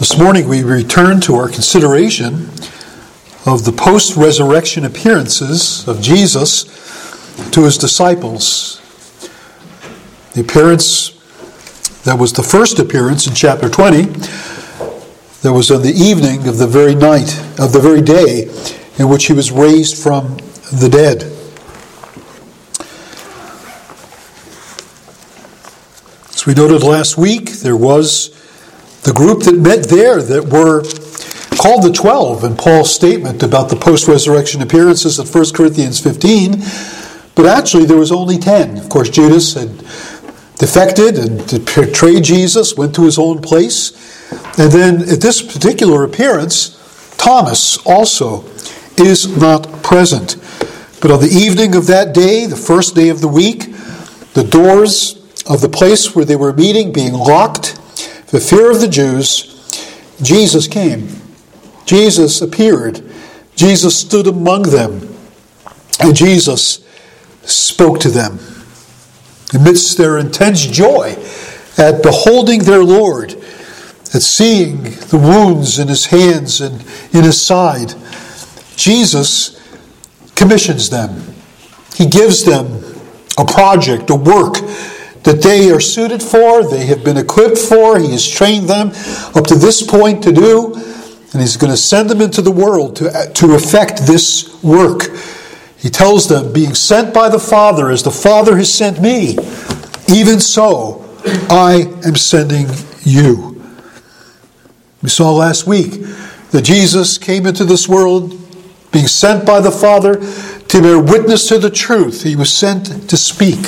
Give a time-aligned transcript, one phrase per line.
[0.00, 2.48] This morning we return to our consideration
[3.44, 6.62] of the post resurrection appearances of Jesus
[7.50, 8.80] to his disciples.
[10.32, 11.10] The appearance
[12.04, 14.04] that was the first appearance in chapter 20,
[15.42, 18.44] that was on the evening of the very night, of the very day
[18.96, 20.38] in which he was raised from
[20.72, 21.24] the dead.
[26.32, 28.39] As we noted last week, there was
[29.02, 30.82] the group that met there that were
[31.60, 36.62] called the Twelve in Paul's statement about the post resurrection appearances in 1 Corinthians 15,
[37.34, 38.78] but actually there was only 10.
[38.78, 39.78] Of course, Judas had
[40.58, 43.92] defected and betrayed Jesus, went to his own place.
[44.58, 46.76] And then at this particular appearance,
[47.16, 48.44] Thomas also
[48.96, 50.36] is not present.
[51.00, 53.74] But on the evening of that day, the first day of the week,
[54.34, 57.78] the doors of the place where they were meeting being locked,
[58.30, 59.46] the fear of the Jews,
[60.22, 61.08] Jesus came.
[61.84, 63.02] Jesus appeared.
[63.56, 65.14] Jesus stood among them.
[65.98, 66.86] And Jesus
[67.42, 68.38] spoke to them.
[69.52, 71.16] Amidst their intense joy
[71.76, 76.80] at beholding their Lord, at seeing the wounds in his hands and
[77.12, 77.94] in his side,
[78.76, 79.60] Jesus
[80.36, 81.34] commissions them.
[81.96, 82.82] He gives them
[83.36, 84.56] a project, a work
[85.24, 88.88] that they are suited for, they have been equipped for, He has trained them
[89.34, 92.96] up to this point to do, and He's going to send them into the world
[92.96, 95.02] to, to effect this work.
[95.76, 99.36] He tells them, being sent by the Father as the Father has sent me,
[100.08, 101.04] even so
[101.48, 102.66] I am sending
[103.02, 103.62] you.
[105.02, 105.92] We saw last week
[106.50, 108.36] that Jesus came into this world
[108.92, 112.22] being sent by the Father to bear witness to the truth.
[112.22, 113.58] He was sent to speak.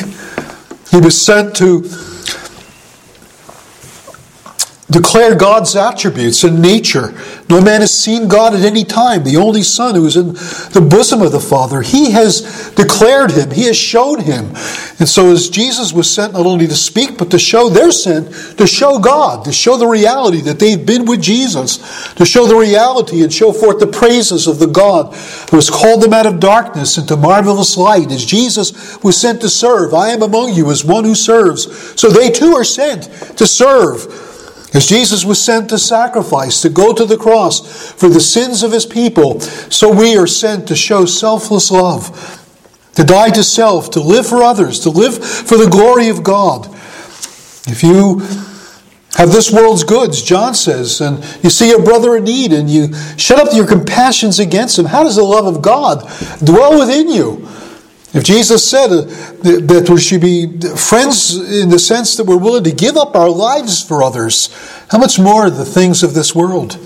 [0.92, 1.80] He was sent to
[4.92, 7.14] declare God's attributes and nature.
[7.48, 9.24] No man has seen God at any time.
[9.24, 10.34] The only Son who is in
[10.72, 14.46] the bosom of the Father, He has declared Him, He has showed Him.
[14.98, 18.32] And so, as Jesus was sent not only to speak, but to show, they're sent
[18.58, 22.56] to show God, to show the reality that they've been with Jesus, to show the
[22.56, 25.14] reality and show forth the praises of the God
[25.50, 28.10] who has called them out of darkness into marvelous light.
[28.10, 32.00] As Jesus was sent to serve, I am among you as one who serves.
[32.00, 33.04] So they too are sent
[33.36, 34.30] to serve.
[34.74, 38.72] As Jesus was sent to sacrifice, to go to the cross for the sins of
[38.72, 42.38] his people, so we are sent to show selfless love,
[42.94, 46.68] to die to self, to live for others, to live for the glory of God.
[47.66, 48.20] If you
[49.16, 52.94] have this world's goods, John says, and you see your brother in need and you
[53.18, 56.00] shut up your compassions against him, how does the love of God
[56.42, 57.46] dwell within you?
[58.14, 60.46] If Jesus said uh, that we should be
[60.76, 64.50] friends in the sense that we're willing to give up our lives for others,
[64.90, 66.78] how much more the things of this world?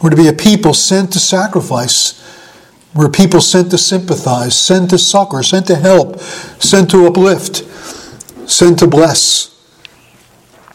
[0.00, 2.20] We're to be a people sent to sacrifice.
[2.94, 7.64] We're people sent to sympathize, sent to succor, sent to help, sent to uplift,
[8.48, 9.50] sent to bless.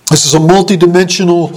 [0.10, 1.52] This is a multidimensional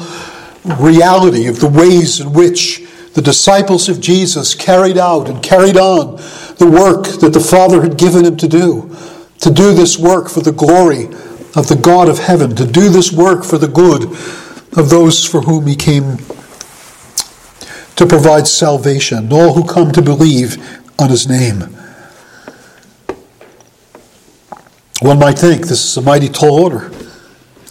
[0.79, 6.19] reality of the ways in which the disciples of Jesus carried out and carried on
[6.63, 8.97] the work that the Father had given him to do,
[9.41, 11.07] to do this work for the glory
[11.57, 14.05] of the God of heaven, to do this work for the good
[14.79, 16.19] of those for whom he came
[17.97, 20.57] to provide salvation, all who come to believe
[21.01, 21.63] on his name.
[25.01, 26.93] One might think this is a mighty tall order.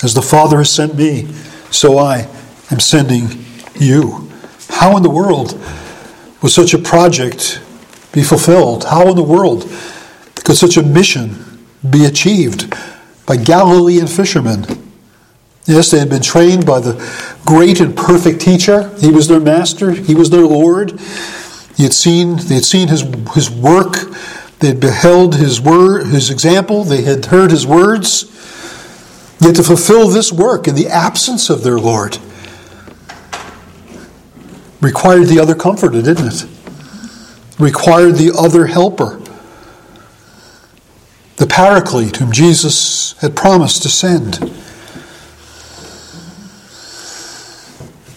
[0.03, 1.31] As the Father has sent me,
[1.71, 2.27] so I
[2.71, 4.29] am sending you.
[4.67, 5.57] How in the world
[6.41, 7.60] was such a project
[8.11, 8.85] be fulfilled?
[8.85, 9.63] How in the world
[10.43, 12.73] could such a mission be achieved
[13.25, 14.65] by Galilean fishermen?
[15.65, 16.93] Yes, they had been trained by the
[17.45, 18.93] great and perfect teacher.
[18.97, 20.99] He was their master, he was their Lord.
[21.77, 23.01] He had seen, they had seen his,
[23.33, 23.95] his work,
[24.59, 28.27] they had beheld his word, his example, they had heard his words.
[29.39, 32.19] Yet to fulfill this work in the absence of their Lord,
[34.81, 36.60] required the other comforter, didn't it?
[37.61, 39.21] Required the other helper,
[41.35, 44.39] the paraclete whom Jesus had promised to send.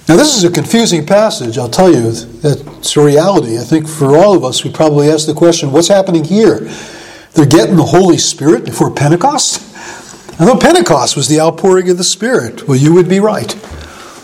[0.08, 2.11] Now, this is a confusing passage, I'll tell you.
[2.11, 3.58] That's a reality.
[3.58, 6.61] I think for all of us, we probably ask the question what's happening here?
[7.35, 9.61] They're getting the Holy Spirit before Pentecost?
[10.41, 12.67] I thought Pentecost was the outpouring of the Spirit.
[12.67, 13.49] Well, you would be right.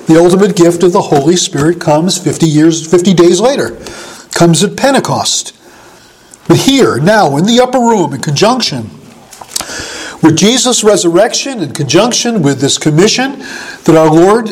[0.06, 3.76] The ultimate gift of the Holy Spirit comes 50 years, 50 days later,
[4.32, 5.56] comes at Pentecost.
[6.48, 8.90] But here, now, in the upper room, in conjunction
[10.22, 14.46] with Jesus' resurrection, in conjunction with this commission that our Lord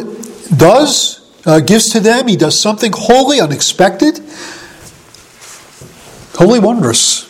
[0.56, 2.28] does uh, gives to them.
[2.28, 4.20] He does something wholly unexpected,
[6.34, 7.24] wholly wondrous.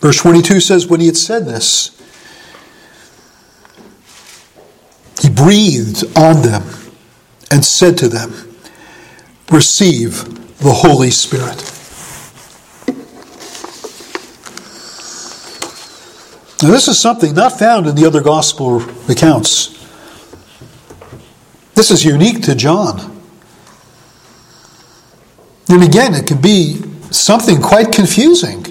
[0.00, 1.90] Verse 22 says, When he had said this,
[5.20, 6.62] he breathed on them
[7.50, 8.47] and said to them,
[9.50, 10.24] Receive
[10.58, 11.56] the Holy Spirit.
[16.62, 19.74] Now, this is something not found in the other gospel accounts.
[21.74, 23.22] This is unique to John.
[25.68, 28.66] And again, it can be something quite confusing.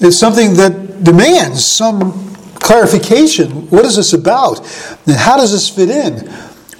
[0.00, 3.70] It's something that demands some clarification.
[3.70, 4.60] What is this about?
[5.06, 6.14] And how does this fit in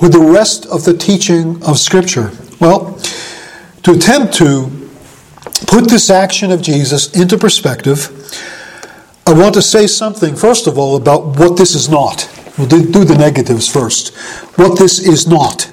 [0.00, 2.30] with the rest of the teaching of Scripture?
[2.60, 2.98] Well,
[3.82, 4.70] to attempt to
[5.66, 8.10] put this action of Jesus into perspective,
[9.26, 12.30] I want to say something, first of all, about what this is not.
[12.56, 14.16] We'll do, the negatives first.
[14.56, 15.70] What this is not.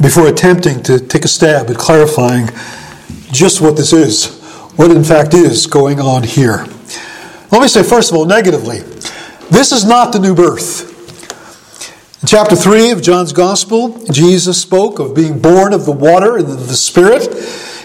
[0.00, 2.48] Before attempting to take a stab at clarifying
[3.30, 4.40] just what this is,
[4.76, 6.66] what in fact is going on here.
[7.52, 8.80] Let me say, first of all, negatively,
[9.50, 10.91] this is not the new birth.
[12.22, 16.46] In chapter 3 of John's Gospel, Jesus spoke of being born of the water and
[16.46, 17.24] the Spirit.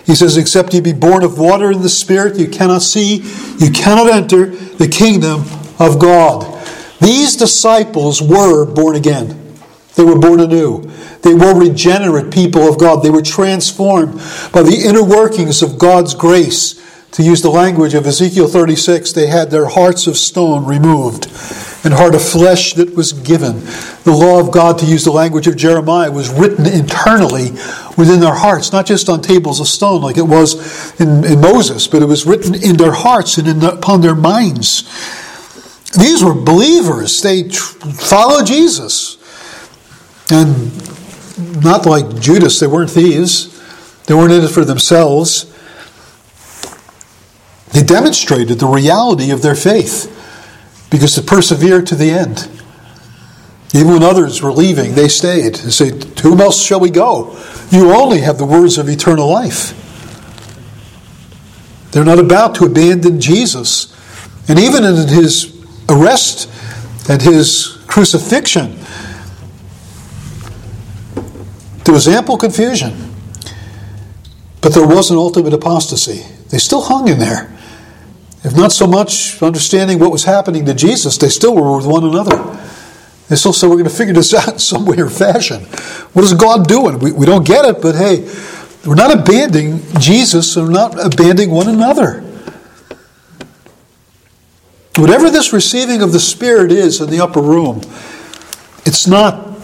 [0.05, 3.23] He says, Except you be born of water and the Spirit, you cannot see,
[3.57, 5.41] you cannot enter the kingdom
[5.79, 6.63] of God.
[7.01, 9.55] These disciples were born again.
[9.95, 10.83] They were born anew.
[11.23, 13.01] They were regenerate people of God.
[13.01, 16.79] They were transformed by the inner workings of God's grace.
[17.17, 21.25] To use the language of Ezekiel 36, they had their hearts of stone removed
[21.83, 23.61] and heart of flesh that was given.
[24.03, 27.49] The law of God, to use the language of Jeremiah, was written internally
[27.97, 31.87] within their hearts, not just on tables of stone like it was in, in Moses,
[31.87, 34.83] but it was written in their hearts and the, upon their minds.
[35.97, 37.19] These were believers.
[37.23, 39.17] They tr- followed Jesus.
[40.29, 40.71] And
[41.63, 43.59] not like Judas, they weren't thieves.
[44.05, 45.51] They weren't in it for themselves.
[47.73, 50.13] They demonstrated the reality of their faith
[50.89, 52.49] because they persevered to the end.
[53.73, 55.55] Even when others were leaving, they stayed.
[55.55, 57.37] They said, To whom else shall we go?
[57.69, 59.73] You only have the words of eternal life.
[61.91, 63.93] They're not about to abandon Jesus.
[64.47, 65.53] And even in his
[65.89, 66.49] arrest
[67.09, 68.77] and his crucifixion,
[71.83, 73.13] there was ample confusion.
[74.61, 76.25] But there was an ultimate apostasy.
[76.49, 77.56] They still hung in there.
[78.47, 82.05] If not so much understanding what was happening to Jesus, they still were with one
[82.05, 82.57] another.
[83.27, 85.63] They still said, We're going to figure this out in some way or fashion.
[86.13, 86.97] What is God doing?
[86.99, 88.21] We, we don't get it, but hey,
[88.85, 92.21] we're not abandoning Jesus and we're not abandoning one another.
[94.95, 97.81] Whatever this receiving of the Spirit is in the upper room,
[98.85, 99.57] it's not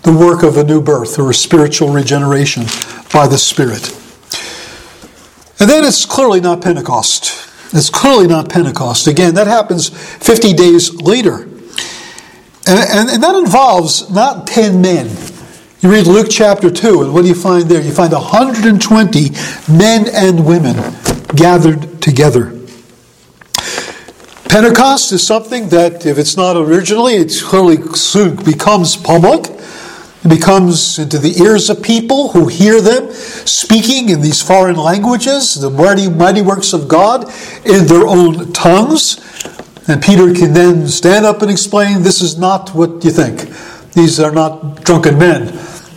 [0.00, 2.62] the work of a new birth or a spiritual regeneration
[3.12, 3.90] by the Spirit.
[5.60, 7.51] And then it's clearly not Pentecost.
[7.72, 9.06] It's clearly not Pentecost.
[9.06, 11.42] Again, that happens 50 days later.
[12.64, 15.08] And, and, and, that involves not 10 men.
[15.80, 17.82] You read Luke chapter 2, and what do you find there?
[17.82, 19.30] You find 120
[19.76, 20.76] men and women
[21.34, 22.56] gathered together.
[24.48, 29.46] Pentecost is something that, if it's not originally, it clearly soon becomes public.
[30.24, 35.54] It becomes into the ears of people who hear them speaking in these foreign languages,
[35.54, 37.24] the mighty, mighty works of God
[37.66, 39.18] in their own tongues.
[39.88, 43.48] And Peter can then stand up and explain this is not what you think.
[43.94, 45.46] These are not drunken men.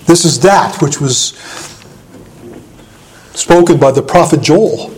[0.07, 1.33] This is that which was
[3.33, 4.89] spoken by the prophet Joel.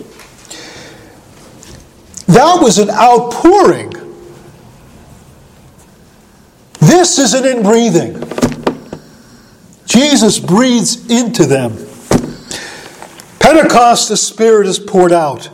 [2.27, 3.93] That was an outpouring.
[6.79, 8.26] This is an inbreathing.
[9.97, 11.71] Jesus breathes into them.
[13.39, 15.49] Pentecost, the Spirit is poured out.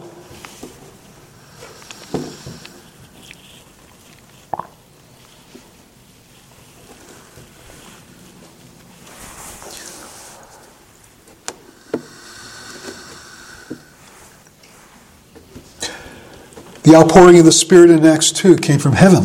[16.84, 19.24] The outpouring of the Spirit in Acts 2 came from heaven.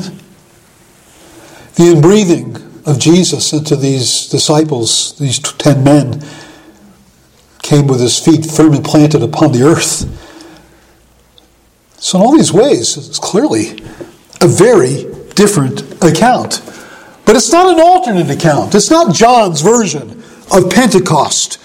[1.74, 6.24] The inbreathing of Jesus into these disciples, these ten men,
[7.62, 10.06] came with his feet firmly planted upon the earth.
[12.00, 13.78] So, in all these ways, it's clearly
[14.40, 15.04] a very
[15.34, 16.62] different account.
[17.26, 18.74] But it's not an alternate account.
[18.74, 21.58] It's not John's version of Pentecost.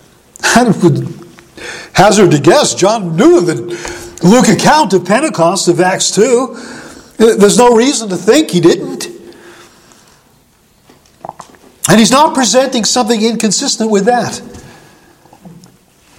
[0.44, 1.08] I would
[1.94, 3.54] hazard to guess John knew the
[4.22, 7.16] Luke account of Pentecost of Acts 2.
[7.16, 9.07] There's no reason to think he didn't.
[11.88, 14.42] And he's not presenting something inconsistent with that.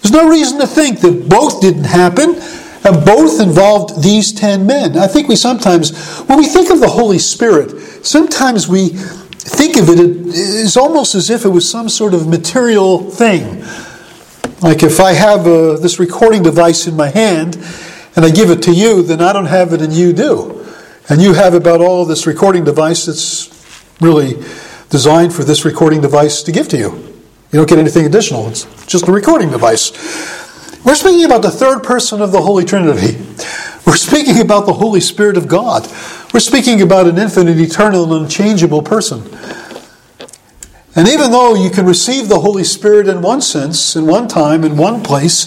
[0.02, 2.36] There's no reason to think that both didn't happen
[2.84, 4.98] and both involved these ten men.
[4.98, 9.90] I think we sometimes, when we think of the Holy Spirit, sometimes we think of
[9.90, 13.64] it as almost as if it was some sort of material thing.
[14.62, 17.58] Like if I have a, uh, this recording device in my hand
[18.16, 20.66] and I give it to you, then I don't have it and you do.
[21.10, 23.50] And you have about all this recording device that's
[24.02, 24.44] really
[24.90, 26.92] designed for this recording device to give to you.
[27.52, 29.92] You don't get anything additional, it's just a recording device.
[30.86, 33.18] We're speaking about the third person of the Holy Trinity.
[33.86, 35.88] We're speaking about the Holy Spirit of God.
[36.34, 39.24] We're speaking about an infinite, eternal, and unchangeable person.
[40.96, 44.64] And even though you can receive the Holy Spirit in one sense, in one time,
[44.64, 45.46] in one place,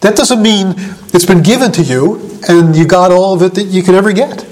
[0.00, 0.74] that doesn't mean
[1.14, 4.12] it's been given to you and you got all of it that you could ever
[4.12, 4.51] get.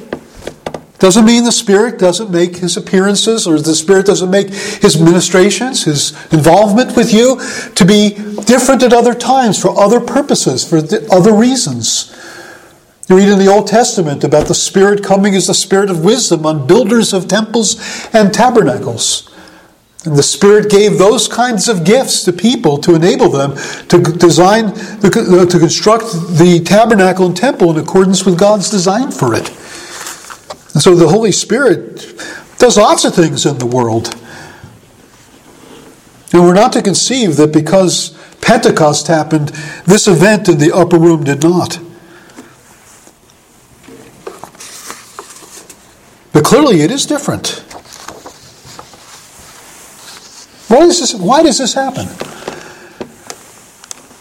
[1.00, 5.84] Doesn't mean the Spirit doesn't make his appearances or the Spirit doesn't make his ministrations,
[5.84, 7.40] his involvement with you
[7.74, 8.10] to be
[8.44, 12.14] different at other times for other purposes, for other reasons.
[13.08, 16.44] You read in the Old Testament about the Spirit coming as the Spirit of wisdom
[16.44, 17.76] on builders of temples
[18.12, 19.26] and tabernacles.
[20.04, 23.56] And the Spirit gave those kinds of gifts to people to enable them
[23.88, 26.04] to design, uh, to construct
[26.38, 29.50] the tabernacle and temple in accordance with God's design for it.
[30.72, 32.14] And so the Holy Spirit
[32.58, 34.14] does lots of things in the world.
[36.32, 39.48] And we're not to conceive that because Pentecost happened,
[39.84, 41.80] this event in the upper room did not.
[46.32, 47.64] But clearly it is different.
[50.68, 52.06] Why, is this, why does this happen?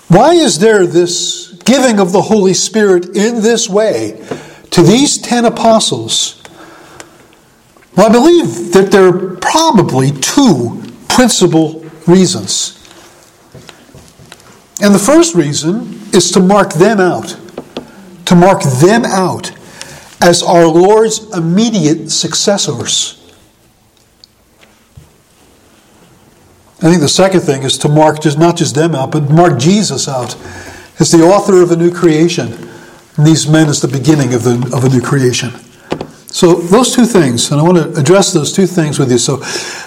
[0.08, 4.26] Why is there this giving of the Holy Spirit in this way
[4.72, 6.39] to these ten apostles?
[8.00, 12.78] Well, I believe that there are probably two principal reasons.
[14.82, 17.38] And the first reason is to mark them out,
[18.24, 19.52] to mark them out
[20.22, 23.22] as our Lord's immediate successors.
[26.78, 29.60] I think the second thing is to mark just not just them out, but mark
[29.60, 30.38] Jesus out
[31.02, 32.54] as the author of a new creation,
[33.18, 35.52] and these men as the beginning of, the, of a new creation.
[36.32, 39.18] So, those two things, and I want to address those two things with you.
[39.18, 39.42] So,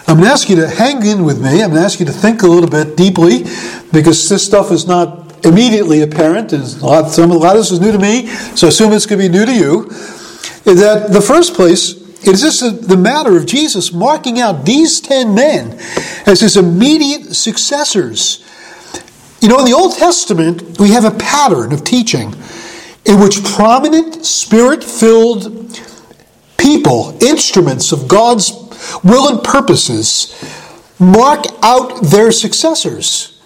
[0.09, 1.63] I'm going to ask you to hang in with me.
[1.63, 3.45] I'm going to ask you to think a little bit deeply
[3.93, 6.53] because this stuff is not immediately apparent.
[6.53, 9.07] And a lot, some, a lot of this is new to me, so assume it's
[9.07, 9.85] going to be new to you.
[10.65, 11.93] Is that the first place,
[12.27, 15.79] it is just the matter of Jesus marking out these ten men
[16.27, 18.45] as his immediate successors.
[19.41, 22.35] You know, in the Old Testament, we have a pattern of teaching
[23.05, 25.73] in which prominent, spirit filled
[26.63, 28.53] people, instruments of God's
[29.03, 30.33] will and purposes,
[30.99, 33.41] mark out their successors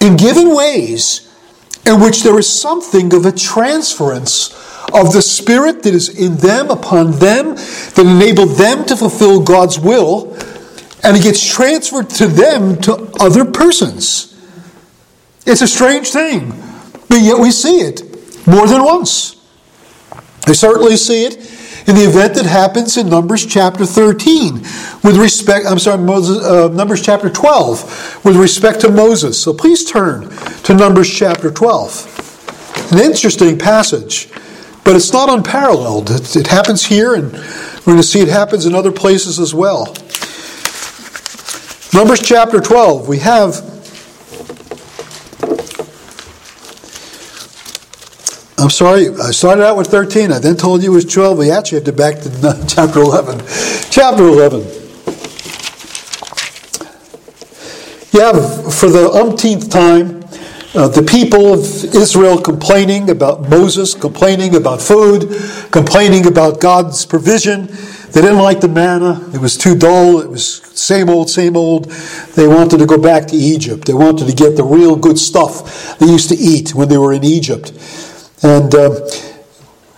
[0.00, 1.24] in given ways
[1.86, 4.50] in which there is something of a transference
[4.92, 9.78] of the Spirit that is in them upon them that enable them to fulfill God's
[9.78, 10.34] will,
[11.04, 14.34] and it gets transferred to them to other persons.
[15.46, 16.50] It's a strange thing,
[17.08, 18.02] but yet we see it
[18.46, 19.36] more than once.
[20.46, 21.57] I certainly see it
[21.88, 24.56] in the event that happens in Numbers chapter 13
[25.02, 29.42] with respect, I'm sorry, Moses, uh, Numbers chapter 12 with respect to Moses.
[29.42, 30.28] So please turn
[30.64, 32.92] to Numbers chapter 12.
[32.92, 34.28] An interesting passage,
[34.84, 36.10] but it's not unparalleled.
[36.10, 39.54] It, it happens here, and we're going to see it happens in other places as
[39.54, 39.86] well.
[41.94, 43.77] Numbers chapter 12, we have
[48.60, 50.32] I'm sorry, I started out with 13.
[50.32, 51.38] I then told you it was 12.
[51.38, 53.40] We actually have to back to chapter 11.
[53.88, 54.60] Chapter 11.
[58.10, 58.32] Yeah,
[58.68, 60.24] for the umpteenth time,
[60.74, 61.60] uh, the people of
[61.94, 65.30] Israel complaining about Moses, complaining about food,
[65.70, 67.66] complaining about God's provision.
[68.10, 69.30] They didn't like the manna.
[69.32, 70.20] It was too dull.
[70.20, 71.84] It was same old, same old.
[72.34, 73.86] They wanted to go back to Egypt.
[73.86, 77.12] They wanted to get the real good stuff they used to eat when they were
[77.12, 77.72] in Egypt.
[78.42, 79.00] And uh,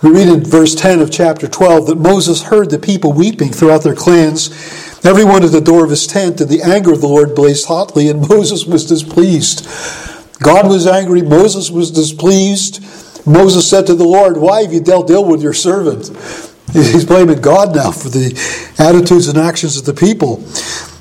[0.03, 3.83] we read in verse 10 of chapter 12 that Moses heard the people weeping throughout
[3.83, 4.49] their clans,
[5.05, 8.09] everyone at the door of his tent, and the anger of the Lord blazed hotly,
[8.09, 9.67] and Moses was displeased.
[10.41, 12.83] God was angry, Moses was displeased.
[13.27, 16.09] Moses said to the Lord, Why have you dealt ill with your servant?
[16.73, 18.33] He's blaming God now for the
[18.79, 20.37] attitudes and actions of the people.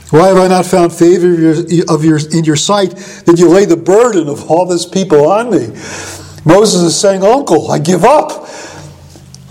[0.09, 2.91] Why have I not found favor of your, of your, in your sight
[3.25, 5.67] that you lay the burden of all this people on me?
[6.45, 8.47] Moses is saying, Uncle, I give up.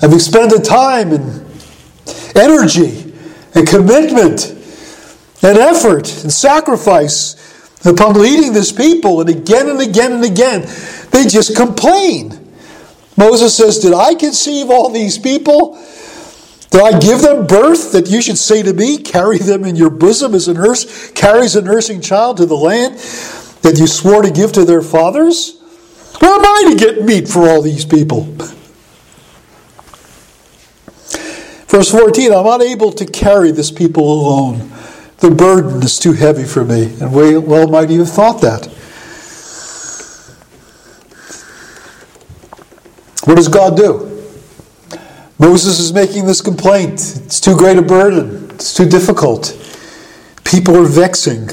[0.01, 1.45] I've expended time and
[2.35, 3.13] energy
[3.55, 4.55] and commitment.
[5.43, 7.37] and effort and sacrifice
[7.85, 10.63] upon leading this people, and again and again and again,
[11.13, 12.53] they just complain.
[13.17, 15.79] Moses says, Did I conceive all these people?
[16.71, 19.91] Did I give them birth that you should say to me, Carry them in your
[19.91, 22.95] bosom as a nurse carries a nursing child to the land
[23.63, 25.58] that you swore to give to their fathers?
[26.19, 28.25] Where am I to get meat for all these people?
[31.69, 34.73] Verse 14 I'm unable to carry this people alone.
[35.19, 36.95] The burden is too heavy for me.
[37.01, 38.67] And we well might you have thought that.
[43.25, 44.09] What does God do?
[45.39, 46.95] Moses is making this complaint.
[47.25, 48.51] It's too great a burden.
[48.53, 49.55] It's too difficult.
[50.45, 51.49] People are vexing.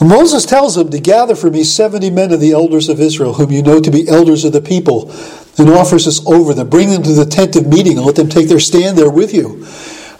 [0.00, 3.50] Moses tells them to gather for me 70 men of the elders of Israel, whom
[3.50, 5.10] you know to be elders of the people,
[5.58, 6.70] and offers this over them.
[6.70, 9.34] Bring them to the tent of meeting and let them take their stand there with
[9.34, 9.66] you.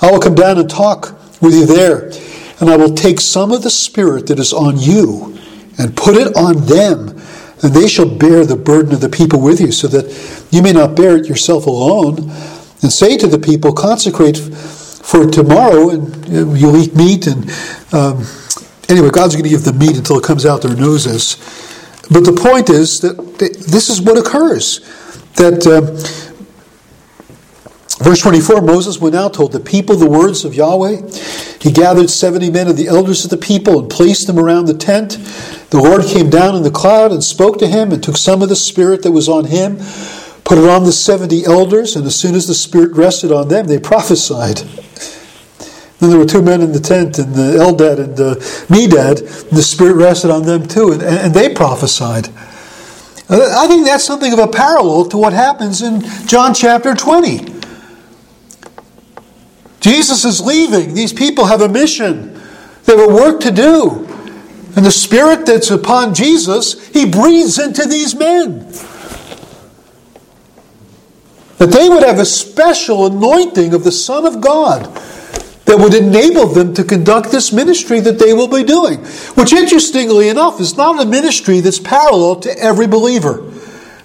[0.03, 2.11] I will come down and talk with you there,
[2.61, 5.39] and I will take some of the Spirit that is on you
[5.79, 7.19] and put it on them,
[7.63, 10.73] and they shall bear the burden of the people with you, so that you may
[10.73, 12.19] not bear it yourself alone.
[12.83, 17.51] And say to the people, Consecrate for tomorrow, and you'll eat meat and.
[17.95, 18.27] Um,
[18.91, 21.37] Anyway, God's going to give them meat until it comes out their noses.
[22.11, 24.81] But the point is that this is what occurs.
[25.37, 25.83] That uh,
[28.03, 31.09] verse 24 Moses went out, told the people the words of Yahweh.
[31.61, 34.75] He gathered 70 men of the elders of the people and placed them around the
[34.75, 35.13] tent.
[35.71, 38.49] The Lord came down in the cloud and spoke to him and took some of
[38.49, 39.77] the spirit that was on him,
[40.43, 43.69] put it on the 70 elders, and as soon as the spirit rested on them,
[43.69, 44.63] they prophesied.
[46.01, 48.37] Then there were two men in the tent, and the Eldad and the
[48.69, 52.29] Medad, and the Spirit rested on them too, and, and they prophesied.
[53.29, 57.61] I think that's something of a parallel to what happens in John chapter 20.
[59.81, 60.95] Jesus is leaving.
[60.95, 62.33] These people have a mission,
[62.85, 64.07] they have a work to do.
[64.77, 68.71] And the Spirit that's upon Jesus, He breathes into these men.
[71.59, 74.87] That they would have a special anointing of the Son of God
[75.71, 78.99] that would enable them to conduct this ministry that they will be doing.
[79.37, 83.49] Which, interestingly enough, is not a ministry that's parallel to every believer.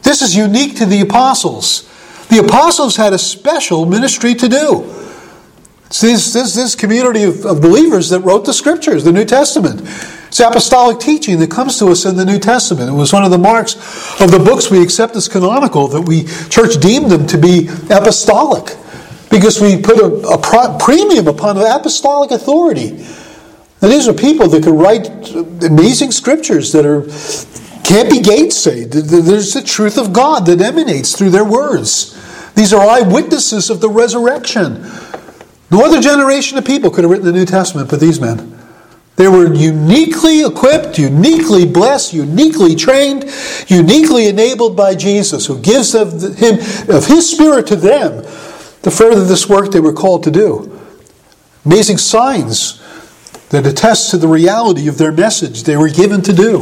[0.03, 1.91] This is unique to the apostles.
[2.29, 4.93] The apostles had a special ministry to do.
[5.87, 9.81] It's this, this, this community of, of believers that wrote the scriptures, the New Testament.
[10.27, 12.91] It's apostolic teaching that comes to us in the New Testament.
[12.91, 13.73] It was one of the marks
[14.21, 18.77] of the books we accept as canonical that we church deemed them to be apostolic
[19.35, 22.91] because we put a, a premium upon apostolic authority.
[23.81, 25.09] And these are people that can write
[25.61, 27.01] amazing scriptures that are
[27.83, 28.91] can't be gainsayed.
[28.91, 32.13] There's the truth of God that emanates through their words.
[32.55, 34.81] These are eyewitnesses of the resurrection.
[35.69, 38.57] No other generation of people could have written the New Testament but these men.
[39.17, 43.29] They were uniquely equipped, uniquely blessed, uniquely trained,
[43.67, 46.55] uniquely enabled by Jesus, who gives of him
[46.89, 48.25] of his spirit to them
[48.85, 50.79] to further this work they were called to do.
[51.65, 52.79] Amazing signs
[53.49, 56.61] that attest to the reality of their message they were given to do.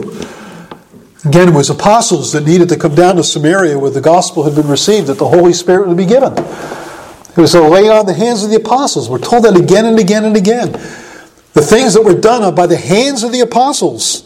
[1.25, 4.55] Again, it was apostles that needed to come down to Samaria where the gospel had
[4.55, 6.31] been received, that the Holy Spirit would be given.
[6.31, 9.09] It was to lay on the hands of the apostles.
[9.09, 10.71] We're told that again and again and again.
[10.71, 14.23] The things that were done are by the hands of the apostles.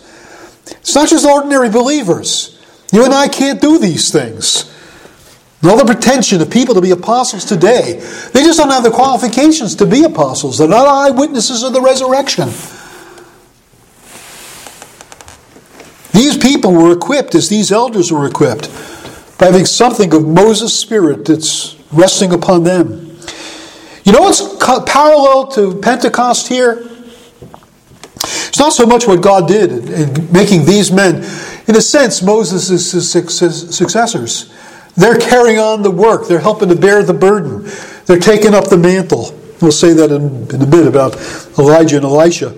[0.67, 2.63] It's not just ordinary believers.
[2.93, 4.71] You and I can't do these things.
[5.67, 7.99] And all the pretension of people to be apostles today,
[8.32, 10.58] they just don't have the qualifications to be apostles.
[10.58, 12.47] They're not eyewitnesses of the resurrection.
[16.13, 18.69] These people were equipped as these elders were equipped
[19.38, 23.17] by having something of Moses' spirit that's resting upon them.
[24.06, 24.41] You know what's
[24.89, 26.88] parallel to Pentecost here?
[28.23, 31.25] It's not so much what God did in making these men,
[31.67, 34.53] in a sense, Moses' successors.
[34.97, 37.69] They're carrying on the work, they're helping to bear the burden,
[38.05, 39.38] they're taking up the mantle.
[39.62, 41.15] We'll say that in, in a bit about
[41.57, 42.55] Elijah and Elisha.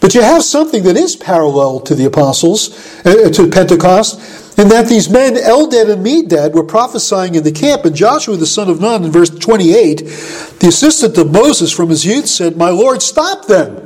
[0.00, 2.70] But you have something that is parallel to the apostles,
[3.06, 7.84] uh, to Pentecost, in that these men, Eldad and Medad, were prophesying in the camp,
[7.84, 12.04] and Joshua the son of Nun, in verse 28, the assistant of Moses from his
[12.04, 13.83] youth, said, My Lord, stop them.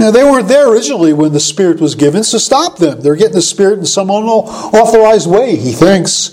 [0.00, 3.02] Now, they weren't there originally when the Spirit was given, so stop them.
[3.02, 6.30] They're getting the Spirit in some unauthorized way, he thinks.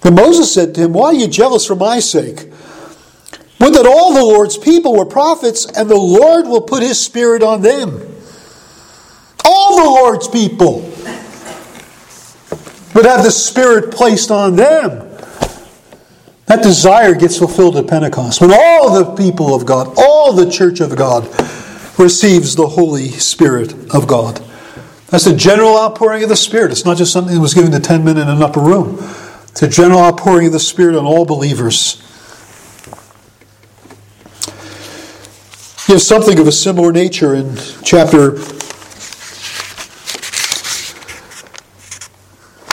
[0.00, 2.52] But Moses said to him, Why are you jealous for my sake?
[3.58, 7.42] Would that all the Lord's people were prophets, and the Lord will put his Spirit
[7.42, 8.00] on them.
[9.44, 10.82] All the Lord's people
[12.94, 15.10] would have the Spirit placed on them.
[16.46, 20.78] That desire gets fulfilled at Pentecost when all the people of God, all the church
[20.78, 21.28] of God,
[21.98, 24.42] receives the Holy Spirit of God.
[25.08, 26.70] That's the general outpouring of the Spirit.
[26.70, 28.98] It's not just something that was given to 10 men in an upper room,
[29.48, 32.02] it's a general outpouring of the Spirit on all believers.
[35.88, 38.36] You have something of a similar nature in chapter,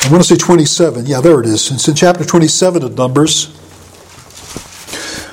[0.04, 1.06] I want to say 27.
[1.06, 1.72] Yeah, there it is.
[1.72, 3.56] It's in chapter 27 of Numbers.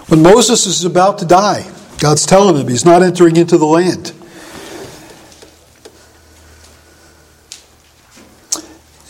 [0.09, 1.69] When Moses is about to die,
[2.03, 4.13] God's telling him he's not entering into the land.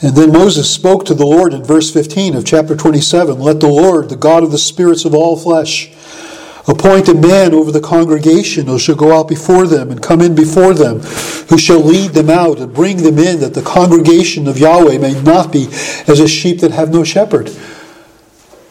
[0.03, 3.69] And then Moses spoke to the Lord in verse 15 of chapter 27 Let the
[3.69, 5.91] Lord, the God of the spirits of all flesh,
[6.69, 10.35] appoint a man over the congregation who shall go out before them and come in
[10.35, 11.01] before them,
[11.49, 15.19] who shall lead them out and bring them in, that the congregation of Yahweh may
[15.23, 15.69] not be
[16.07, 17.51] as a sheep that have no shepherd.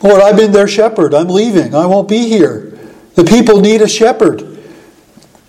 [0.04, 1.16] Lord, I've been their shepherd.
[1.16, 1.74] I'm leaving.
[1.74, 2.71] I won't be here.
[3.16, 4.60] The people need a shepherd.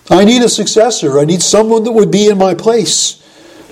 [0.09, 1.19] I need a successor.
[1.19, 3.19] I need someone that would be in my place.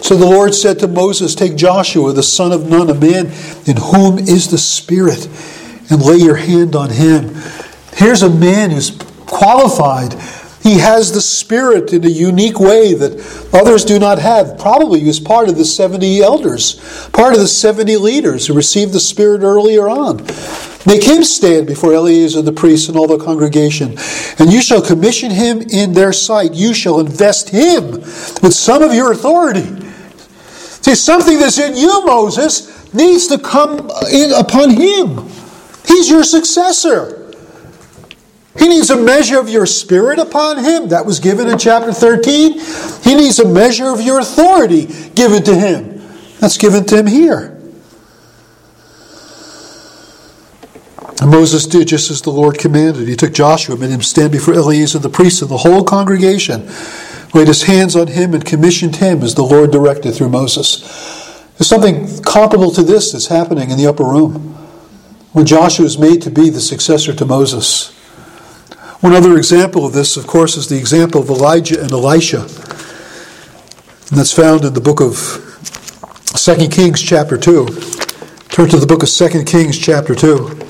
[0.02, 3.28] So the Lord said to Moses, Take Joshua, the son of Nun, a man
[3.68, 5.28] in whom is the Spirit,
[5.92, 7.36] and lay your hand on him.
[7.94, 8.92] Here's a man who's
[9.28, 10.14] qualified.
[10.64, 14.58] He has the Spirit in a unique way that others do not have.
[14.58, 18.94] Probably he was part of the 70 elders, part of the 70 leaders who received
[18.94, 20.26] the Spirit earlier on.
[20.86, 23.98] Make him stand before Eleazar the priest and all the congregation,
[24.40, 26.54] and you shall commission him in their sight.
[26.54, 29.82] You shall invest him with some of your authority
[30.82, 35.30] See, something that's in you, Moses, needs to come in upon him.
[35.86, 37.34] He's your successor.
[38.58, 40.90] He needs a measure of your spirit upon him.
[40.90, 42.60] That was given in chapter 13.
[43.04, 46.02] He needs a measure of your authority given to him.
[46.40, 47.51] That's given to him here.
[51.22, 53.08] And Moses did just as the Lord commanded.
[53.08, 56.68] He took Joshua, made him stand before Eleazar the priest and the whole congregation
[57.34, 60.80] laid his hands on him and commissioned him as the Lord directed through Moses.
[61.58, 64.56] There's something comparable to this that's happening in the upper room
[65.32, 67.92] when Joshua is made to be the successor to Moses.
[69.02, 72.42] One other example of this, of course, is the example of Elijah and Elisha.
[72.42, 75.16] And that's found in the book of
[76.36, 77.68] 2 Kings, chapter 2.
[78.50, 80.61] Turn to the book of 2 Kings, chapter 2.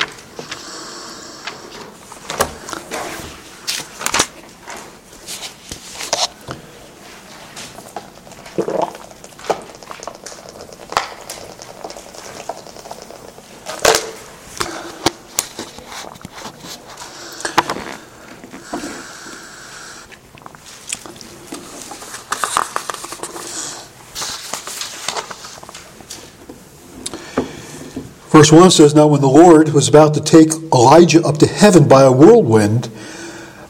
[28.41, 31.87] Verse 1 says, Now when the Lord was about to take Elijah up to heaven
[31.87, 32.89] by a whirlwind,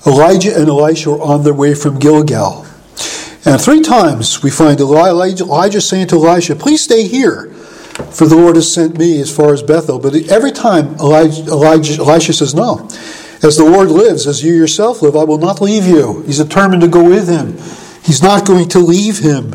[0.07, 2.65] Elijah and Elisha were on their way from Gilgal.
[3.43, 7.51] And three times we find Elijah, saying to Elisha, Please stay here,
[8.13, 9.99] for the Lord has sent me as far as Bethel.
[9.99, 12.87] But every time Elijah, Elijah, Elisha says, No.
[13.43, 16.21] As the Lord lives, as you yourself live, I will not leave you.
[16.21, 17.57] He's determined to go with him.
[18.05, 19.51] He's not going to leave him.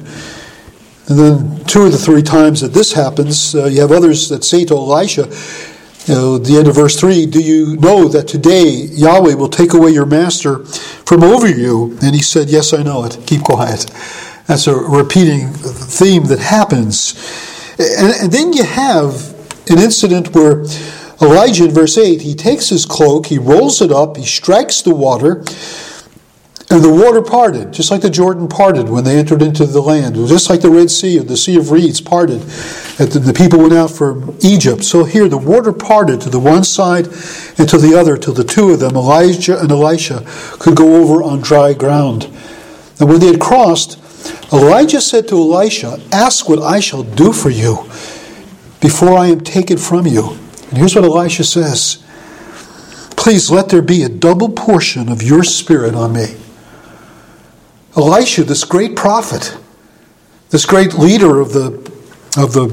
[1.08, 4.44] And then two of the three times that this happens, uh, you have others that
[4.44, 5.28] say to Elisha,
[6.06, 9.72] you know, the end of verse 3, Do you know that today Yahweh will take
[9.72, 11.98] away your master from over you?
[12.02, 13.18] And he said, Yes, I know it.
[13.26, 13.86] Keep quiet.
[14.46, 17.14] That's a repeating theme that happens.
[17.78, 19.34] And, and then you have
[19.68, 20.64] an incident where
[21.20, 24.94] Elijah, in verse 8, he takes his cloak, he rolls it up, he strikes the
[24.94, 25.42] water,
[26.68, 30.16] and the water parted, just like the Jordan parted when they entered into the land.
[30.26, 32.40] Just like the Red Sea the Sea of Reeds parted.
[32.40, 34.82] The, the people went out from Egypt.
[34.82, 37.06] So here the water parted to the one side
[37.56, 40.24] and to the other, till the two of them, Elijah and Elisha,
[40.58, 42.24] could go over on dry ground.
[42.98, 44.00] And when they had crossed,
[44.52, 47.84] Elijah said to Elisha, Ask what I shall do for you
[48.80, 50.32] before I am taken from you.
[50.68, 52.02] And here's what Elisha says
[53.10, 56.34] Please let there be a double portion of your spirit on me.
[57.96, 59.56] Elisha, this great prophet,
[60.50, 61.68] this great leader of the,
[62.36, 62.68] of the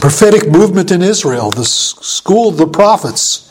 [0.00, 3.50] prophetic movement in Israel, the school of the prophets,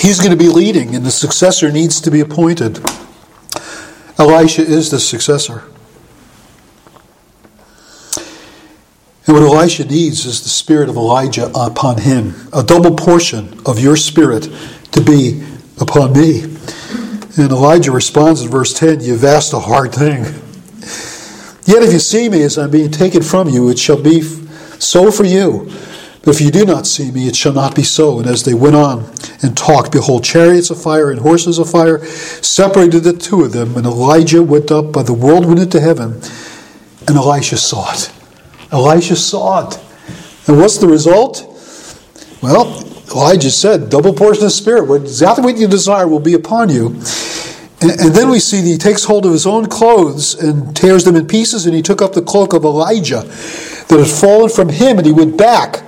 [0.00, 2.80] he's going to be leading, and the successor needs to be appointed.
[4.18, 5.64] Elisha is the successor.
[9.26, 13.78] And what Elisha needs is the spirit of Elijah upon him, a double portion of
[13.78, 14.48] your spirit
[14.92, 15.44] to be
[15.78, 16.55] upon me.
[17.36, 20.24] And Elijah responds in verse 10 You've asked a hard thing.
[21.66, 25.10] Yet if you see me as I'm being taken from you, it shall be so
[25.10, 25.70] for you.
[26.22, 28.18] But if you do not see me, it shall not be so.
[28.18, 32.04] And as they went on and talked, behold, chariots of fire and horses of fire
[32.04, 33.76] separated the two of them.
[33.76, 36.20] And Elijah went up by the whirlwind into heaven,
[37.06, 38.12] and Elisha saw it.
[38.72, 39.80] Elisha saw it.
[40.48, 41.42] And what's the result?
[42.42, 47.00] Well, Elijah said, double portion of spirit, exactly what you desire will be upon you.
[47.80, 51.14] And, then we see that he takes hold of his own clothes and tears them
[51.14, 54.96] in pieces, and he took up the cloak of Elijah that had fallen from him,
[54.96, 55.82] and he went back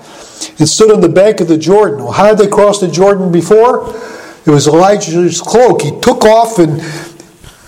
[0.59, 2.05] and stood on the bank of the Jordan.
[2.05, 3.89] Well, how had they crossed the Jordan before?
[4.47, 5.83] It was Elijah's cloak.
[5.83, 6.81] He took off and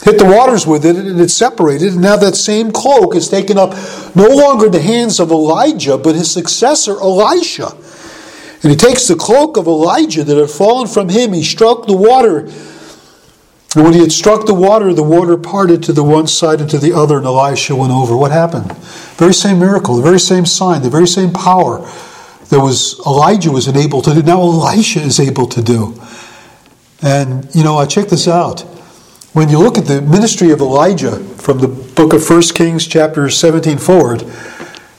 [0.04, 1.94] hit the waters with it, and it separated.
[1.94, 3.70] And now that same cloak is taken up
[4.14, 7.72] no longer in the hands of Elijah, but his successor, Elisha.
[8.62, 11.96] And he takes the cloak of Elijah that had fallen from him, he struck the
[11.96, 12.50] water
[13.76, 16.68] and when he had struck the water, the water parted to the one side and
[16.70, 18.16] to the other, and Elisha went over.
[18.16, 18.72] What happened?
[19.16, 21.78] Very same miracle, the very same sign, the very same power
[22.48, 24.22] that was Elijah was able to do.
[24.22, 26.00] Now Elisha is able to do.
[27.00, 28.62] And you know, I check this out.
[29.34, 33.30] When you look at the ministry of Elijah from the book of 1 Kings, chapter
[33.30, 34.24] 17 forward,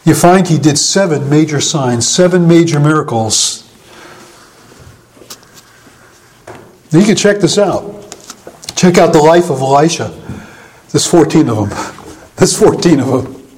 [0.04, 3.68] you find he did seven major signs, seven major miracles.
[6.92, 8.00] You can check this out.
[8.76, 10.10] Check out the life of Elisha.
[10.92, 12.26] There's 14 of them.
[12.36, 13.58] There's 14 of them.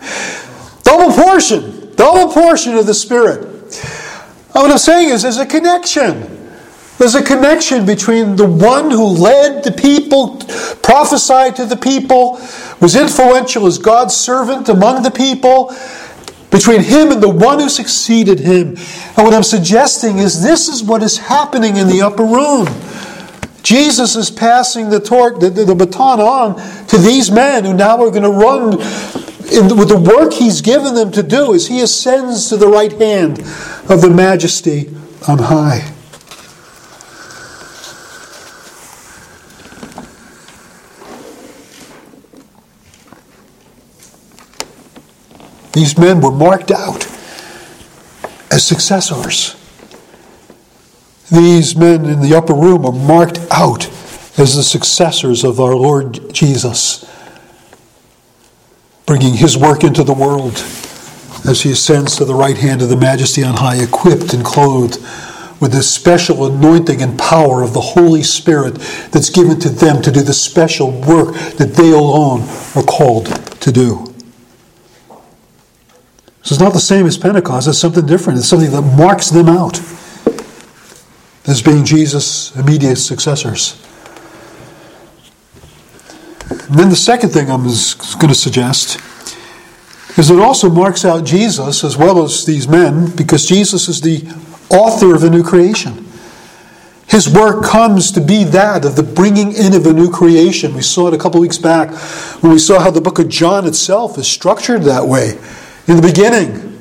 [0.84, 1.95] Double portion.
[1.95, 3.53] Double portion of the Spirit.
[4.51, 6.34] What I'm saying is there's a connection.
[6.99, 10.38] There's a connection between the one who led the people,
[10.84, 12.39] prophesied to the people,
[12.79, 15.75] was influential as God's servant among the people,
[16.53, 18.77] between him and the one who succeeded him.
[19.17, 22.67] And what I'm suggesting is this is what is happening in the upper room.
[23.63, 26.55] Jesus is passing the torch, the, the, the baton on
[26.87, 28.73] to these men who now are going to run
[29.51, 32.93] in, with the work he's given them to do as he ascends to the right
[32.93, 33.39] hand
[33.89, 34.95] of the majesty
[35.27, 35.92] on high.
[45.73, 47.05] These men were marked out
[48.51, 49.55] as successors.
[51.31, 53.88] These men in the upper room are marked out
[54.38, 57.09] as the successors of our Lord Jesus,
[59.07, 60.63] bringing his work into the world
[61.45, 65.01] as he ascends to the right hand of the majesty on high, equipped and clothed
[65.59, 68.75] with this special anointing and power of the Holy Spirit
[69.12, 72.41] that's given to them to do the special work that they alone
[72.75, 73.25] are called
[73.62, 74.12] to do.
[76.43, 78.39] So it's not the same as Pentecost, it's something different.
[78.39, 79.79] It's something that marks them out
[81.47, 83.82] as being Jesus' immediate successors.
[86.49, 88.99] And then the second thing I'm going to suggest
[90.17, 94.23] is it also marks out Jesus as well as these men because Jesus is the
[94.69, 96.06] author of a new creation.
[97.08, 100.73] His work comes to be that of the bringing in of a new creation.
[100.73, 101.91] We saw it a couple weeks back
[102.41, 105.38] when we saw how the book of John itself is structured that way.
[105.87, 106.73] In the beginning,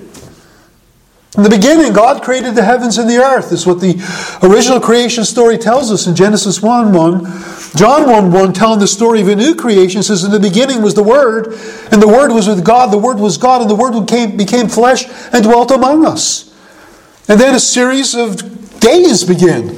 [1.35, 3.53] in the beginning, God created the heavens and the earth.
[3.53, 3.97] Is what the
[4.43, 7.25] original creation story tells us in Genesis 1 1.
[7.75, 10.95] John 1 1, telling the story of a new creation, says, In the beginning was
[10.95, 11.55] the Word,
[11.91, 14.69] and the Word was with God, the Word was God, and the Word became, became
[14.69, 16.55] flesh and dwelt among us.
[17.29, 19.71] And then a series of days begin.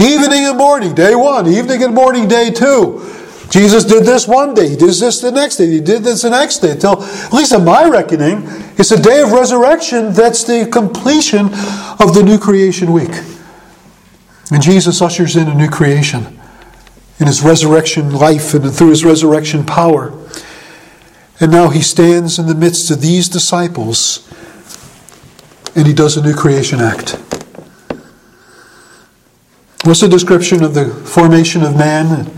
[0.00, 2.98] Evening and morning, day one, evening and morning, day two.
[3.50, 6.30] Jesus did this one day, he did this the next day, he did this the
[6.30, 6.72] next day.
[6.72, 8.42] Until, at least in my reckoning,
[8.76, 11.46] it's the day of resurrection that's the completion
[12.00, 13.12] of the new creation week.
[14.50, 16.38] And Jesus ushers in a new creation
[17.20, 20.12] in his resurrection life and through his resurrection power.
[21.40, 24.28] And now he stands in the midst of these disciples
[25.76, 27.12] and he does a new creation act.
[29.84, 32.30] What's the description of the formation of man?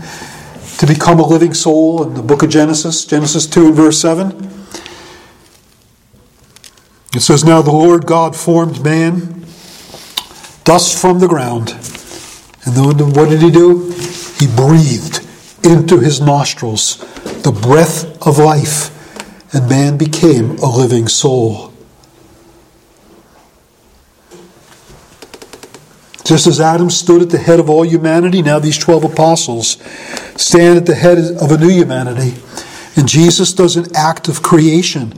[0.77, 4.29] To become a living soul in the book of Genesis, Genesis 2 and verse 7.
[7.15, 9.45] It says, Now the Lord God formed man,
[10.63, 11.71] dust from the ground.
[12.65, 13.89] And then what did he do?
[14.37, 15.25] He breathed
[15.63, 16.97] into his nostrils
[17.41, 18.93] the breath of life,
[19.53, 21.66] and man became a living soul.
[26.27, 29.77] Just as Adam stood at the head of all humanity, now these 12 apostles
[30.35, 32.35] stand at the head of a new humanity.
[32.97, 35.13] And Jesus does an act of creation.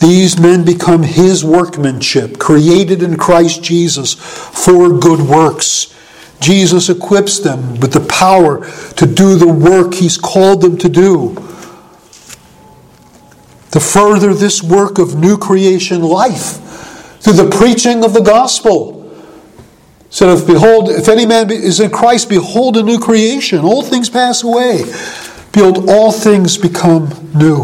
[0.00, 5.98] These men become his workmanship, created in Christ Jesus for good works.
[6.40, 11.36] Jesus equips them with the power to do the work he's called them to do.
[13.70, 16.60] To further this work of new creation life
[17.20, 19.03] through the preaching of the gospel.
[20.14, 23.64] Said, if behold, if any man is in Christ, behold a new creation.
[23.64, 24.84] All things pass away.
[25.50, 27.62] Behold, all things become new.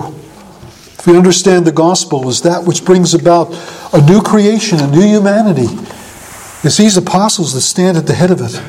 [0.98, 3.52] If we understand the gospel as that which brings about
[3.92, 5.68] a new creation, a new humanity,
[6.64, 8.60] it's these apostles that stand at the head of it.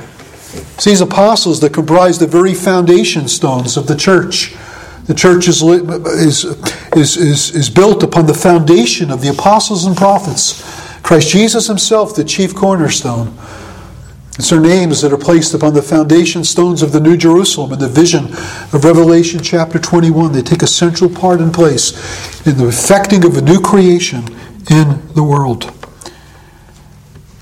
[0.76, 4.54] It's these apostles that comprise the very foundation stones of the church.
[5.06, 6.46] The church is, is,
[6.96, 10.62] is, is, is built upon the foundation of the apostles and prophets.
[11.02, 13.36] Christ Jesus himself, the chief cornerstone.
[14.38, 17.80] It's their names that are placed upon the foundation stones of the New Jerusalem in
[17.80, 18.26] the vision
[18.74, 20.32] of Revelation chapter 21.
[20.32, 21.92] They take a central part in place
[22.48, 24.24] in the effecting of a new creation
[24.70, 25.66] in the world.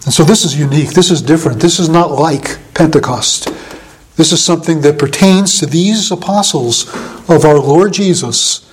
[0.06, 0.90] And so this is unique.
[0.90, 1.62] This is different.
[1.62, 3.54] This is not like Pentecost.
[4.16, 6.90] This is something that pertains to these apostles
[7.30, 8.70] of our Lord Jesus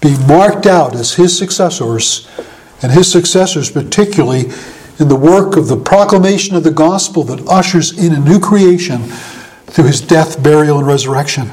[0.00, 2.28] being marked out as his successors,
[2.82, 4.50] and his successors, particularly
[5.02, 9.02] in the work of the proclamation of the gospel that ushers in a new creation
[9.66, 11.50] through his death, burial, and resurrection.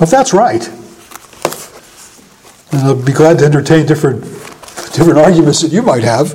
[0.00, 0.66] If that's right,
[2.72, 4.22] and I'll be glad to entertain different,
[4.92, 6.32] different arguments that you might have.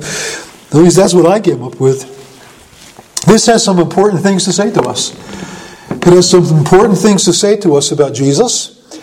[0.68, 2.10] At least that's what I came up with.
[3.26, 5.12] This has some important things to say to us.
[5.96, 9.00] It has some important things to say to us about Jesus,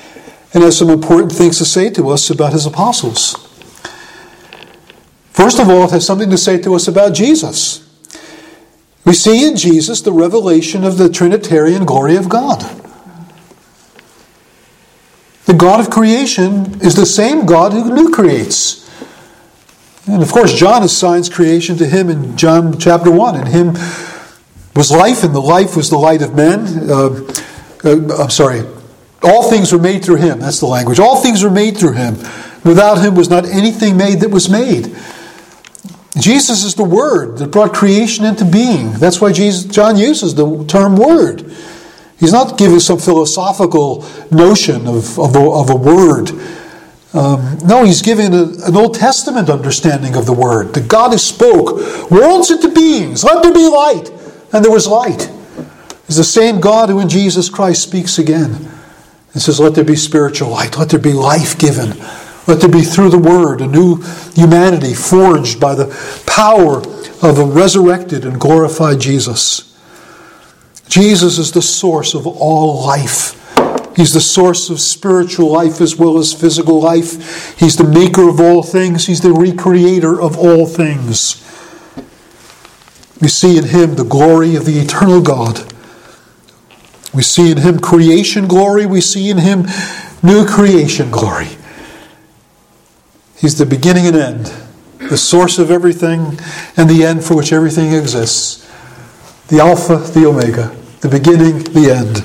[0.54, 3.36] and has some important things to say to us about his apostles.
[5.32, 7.88] First of all, it has something to say to us about Jesus.
[9.06, 12.62] We see in Jesus the revelation of the Trinitarian glory of God.
[15.46, 18.90] The God of creation is the same God who new creates.
[20.08, 23.42] And of course, John assigns creation to him in John chapter 1.
[23.42, 23.74] In him
[24.76, 26.90] was life, and the life was the light of men.
[26.90, 27.34] Uh,
[27.84, 28.62] uh, I'm sorry.
[29.24, 30.40] All things were made through him.
[30.40, 31.00] That's the language.
[31.00, 32.16] All things were made through him.
[32.64, 34.96] Without him was not anything made that was made.
[36.20, 38.92] Jesus is the Word that brought creation into being.
[38.94, 41.52] That's why Jesus, John uses the term Word.
[42.22, 46.30] He's not giving some philosophical notion of, of, a, of a word.
[47.14, 50.76] Um, no, he's giving a, an Old Testament understanding of the word.
[50.76, 53.24] That God has spoke worlds into beings.
[53.24, 54.12] Let there be light.
[54.54, 55.30] And there was light.
[56.08, 58.70] It's the same God who in Jesus Christ speaks again
[59.34, 60.78] and says, Let there be spiritual light.
[60.78, 61.98] Let there be life given.
[62.48, 64.02] Let there be through the word a new
[64.34, 65.88] humanity forged by the
[66.26, 66.80] power
[67.22, 69.68] of a resurrected and glorified Jesus.
[70.88, 73.38] Jesus is the source of all life.
[73.96, 77.58] He's the source of spiritual life as well as physical life.
[77.58, 79.06] He's the maker of all things.
[79.06, 81.48] He's the recreator of all things.
[83.22, 85.72] We see in him the glory of the eternal God.
[87.14, 88.86] We see in him creation glory.
[88.86, 89.68] We see in him
[90.24, 91.50] new creation glory.
[93.38, 94.54] He's the beginning and end,
[94.98, 96.40] the source of everything,
[96.78, 98.68] and the end for which everything exists.
[99.48, 102.24] The Alpha, the Omega the beginning, the end.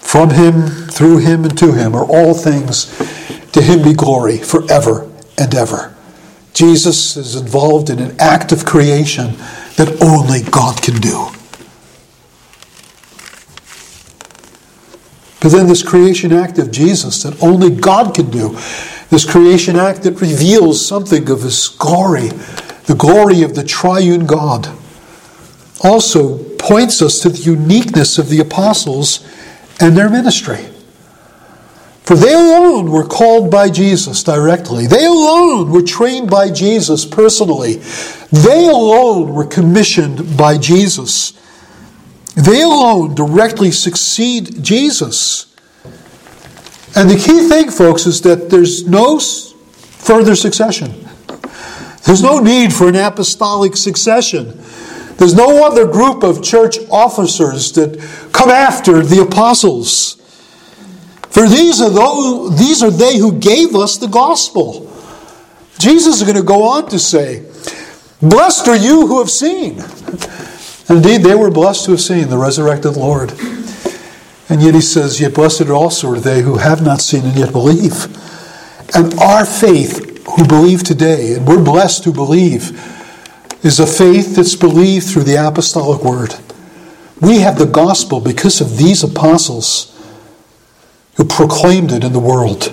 [0.00, 2.86] From him, through him, and to him are all things.
[3.52, 5.94] To him be glory forever and ever.
[6.52, 9.36] Jesus is involved in an act of creation
[9.76, 11.28] that only God can do.
[15.40, 18.50] But then, this creation act of Jesus that only God can do,
[19.08, 22.28] this creation act that reveals something of His glory,
[22.84, 24.68] the glory of the triune God
[25.82, 29.26] also points us to the uniqueness of the apostles
[29.80, 30.66] and their ministry.
[32.10, 34.88] For they alone were called by Jesus directly.
[34.88, 37.74] They alone were trained by Jesus personally.
[38.32, 41.34] They alone were commissioned by Jesus.
[42.34, 45.54] They alone directly succeed Jesus.
[46.96, 51.08] And the key thing, folks, is that there's no further succession.
[52.06, 54.60] There's no need for an apostolic succession.
[55.18, 58.00] There's no other group of church officers that
[58.32, 60.19] come after the apostles.
[61.30, 64.86] For these are, those, these are they who gave us the gospel.
[65.78, 67.46] Jesus is going to go on to say,
[68.20, 69.80] Blessed are you who have seen.
[70.90, 73.32] Indeed, they were blessed to have seen the resurrected Lord.
[74.48, 77.52] And yet he says, Yet blessed also are they who have not seen and yet
[77.52, 78.06] believe.
[78.94, 82.72] And our faith who believe today, and we're blessed to believe,
[83.64, 86.34] is a faith that's believed through the apostolic word.
[87.20, 89.89] We have the gospel because of these apostles
[91.20, 92.72] who proclaimed it in the world.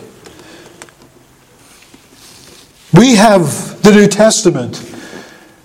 [2.94, 4.82] We have the New Testament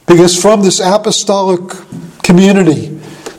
[0.08, 1.60] because from this apostolic
[2.24, 2.88] community,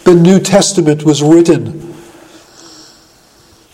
[0.06, 1.94] the New Testament was written.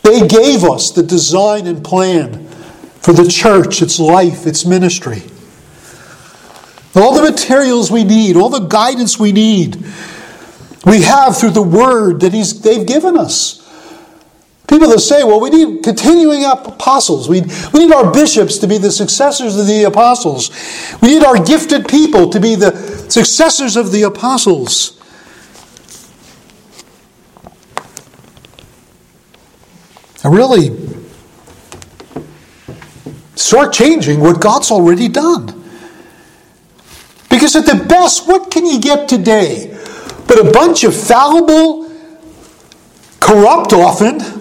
[0.02, 2.48] They gave us the design and plan
[3.02, 5.22] for the church, its life, its ministry.
[6.96, 9.76] All the materials we need, all the guidance we need,
[10.84, 13.59] we have through the word that he's, they've given us.
[14.70, 17.28] People that say, well, we need continuing apostles.
[17.28, 17.42] We,
[17.74, 20.52] we need our bishops to be the successors of the apostles.
[21.02, 22.76] We need our gifted people to be the
[23.10, 24.96] successors of the apostles.
[30.24, 30.78] And really,
[33.34, 35.48] start changing what God's already done.
[37.32, 39.76] Because at the best, what can you get today?
[40.28, 41.90] But a bunch of fallible,
[43.20, 44.39] corrupt often,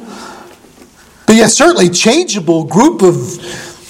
[1.28, 3.36] but yet certainly changeable group of,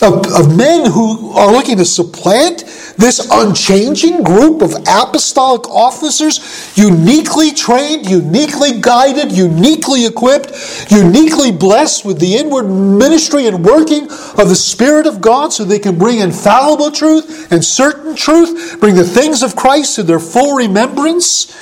[0.02, 2.64] of, of men who are looking to supplant
[2.98, 10.50] this unchanging group of apostolic officers, uniquely trained, uniquely guided, uniquely equipped,
[10.90, 15.78] uniquely blessed with the inward ministry and working of the Spirit of God so they
[15.78, 20.56] can bring infallible truth and certain truth, bring the things of Christ to their full
[20.56, 21.54] remembrance.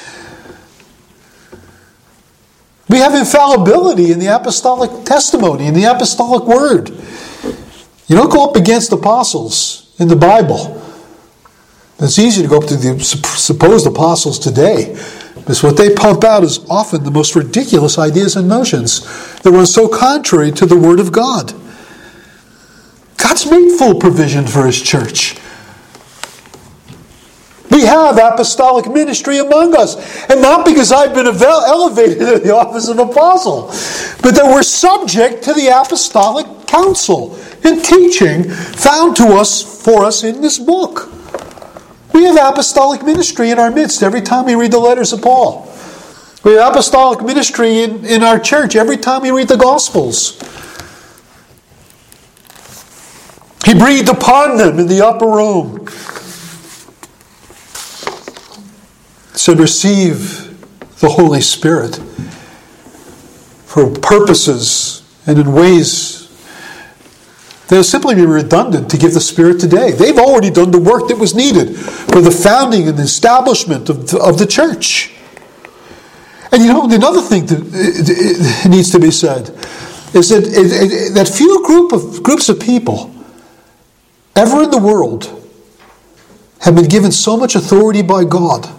[2.88, 6.90] We have infallibility in the apostolic testimony, in the apostolic word.
[8.06, 10.82] You don't go up against apostles in the Bible.
[11.98, 14.94] It's easy to go up to the supposed apostles today
[15.34, 19.00] because what they pump out is often the most ridiculous ideas and notions
[19.42, 21.52] that run so contrary to the Word of God.
[23.16, 25.36] God's made full provision for His church.
[27.76, 30.24] We have apostolic ministry among us.
[30.30, 33.66] And not because I've been elevated to the office of apostle,
[34.22, 40.24] but that we're subject to the apostolic counsel and teaching found to us for us
[40.24, 41.12] in this book.
[42.14, 45.70] We have apostolic ministry in our midst every time we read the letters of Paul.
[46.44, 50.40] We have apostolic ministry in, in our church every time we read the Gospels.
[53.66, 55.86] He breathed upon them in the upper room.
[59.36, 61.96] Said, receive the Holy Spirit
[63.66, 66.16] for purposes and in ways
[67.68, 69.90] They'll simply be redundant to give the Spirit today.
[69.90, 74.20] They've already done the work that was needed for the founding and establishment of the,
[74.20, 75.12] of the church.
[76.52, 79.48] And you know, another thing that needs to be said
[80.14, 83.12] is that, that few group of, groups of people
[84.36, 85.24] ever in the world
[86.60, 88.72] have been given so much authority by God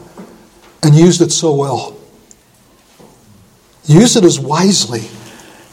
[0.84, 1.97] and used it so well.
[3.86, 5.07] Use it as wisely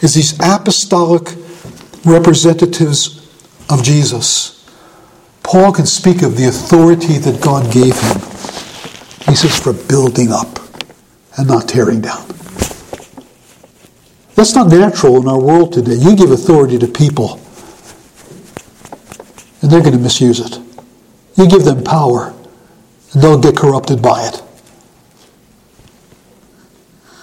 [0.02, 1.36] as these apostolic
[2.05, 3.20] representatives
[3.70, 4.68] of Jesus.
[5.42, 8.20] Paul can speak of the authority that God gave him.
[9.26, 10.59] He says, for building up
[11.36, 12.26] and not tearing down.
[14.34, 15.94] That's not natural in our world today.
[15.94, 17.40] You give authority to people,
[19.62, 20.59] and they're going to misuse it.
[21.36, 22.34] You give them power,
[23.12, 24.42] and they'll get corrupted by it.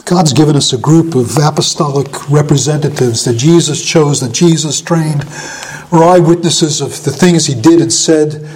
[0.05, 5.23] God's given us a group of apostolic representatives that Jesus chose, that Jesus trained,
[5.91, 8.49] were eyewitnesses of the things he did and said.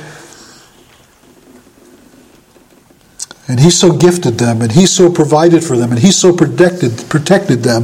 [3.48, 7.10] And he so gifted them, and he so provided for them, and he so protected,
[7.10, 7.84] protected them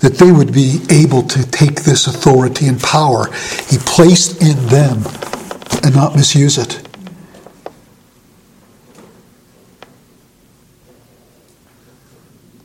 [0.00, 3.32] that they would be able to take this authority and power
[3.68, 5.02] he placed in them
[5.82, 6.83] and not misuse it.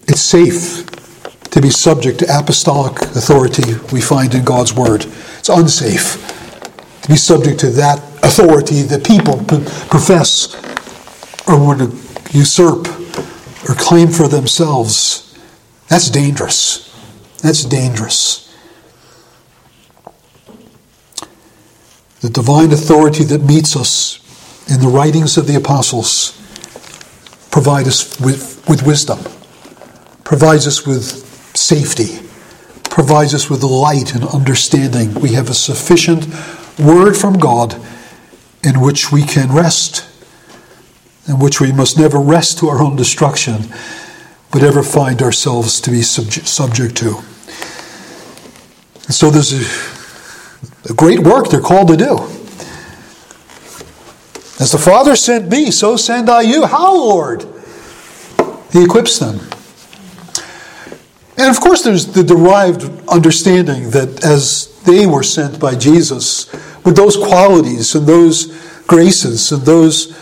[0.10, 0.88] It's safe
[1.52, 5.06] to be subject to apostolic authority we find in God's Word.
[5.38, 6.18] It's unsafe
[7.04, 9.38] to be subject to that authority that people
[9.88, 10.56] profess
[11.48, 12.88] or want to usurp
[13.70, 15.38] or claim for themselves.
[15.90, 16.92] That's dangerous.
[17.44, 18.52] That's dangerous.
[22.22, 24.18] The divine authority that meets us
[24.72, 26.32] in the writings of the apostles
[27.52, 29.20] provide us with, with wisdom
[30.30, 31.26] provides us with
[31.58, 32.20] safety,
[32.92, 35.12] provides us with light and understanding.
[35.16, 36.28] We have a sufficient
[36.78, 37.74] word from God
[38.64, 40.08] in which we can rest,
[41.28, 43.74] in which we must never rest to our own destruction,
[44.52, 47.16] but ever find ourselves to be subject, subject to.
[49.06, 52.20] And so there's a, a great work they're called to do.
[54.60, 56.68] As the Father sent me, so send I you.
[56.68, 57.48] How, Lord?
[58.72, 59.40] He equips them.
[61.40, 66.52] And of course, there's the derived understanding that as they were sent by Jesus
[66.84, 68.48] with those qualities and those
[68.88, 70.18] graces and those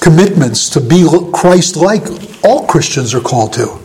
[0.00, 2.02] commitments to be Christ like,
[2.44, 3.78] all Christians are called to.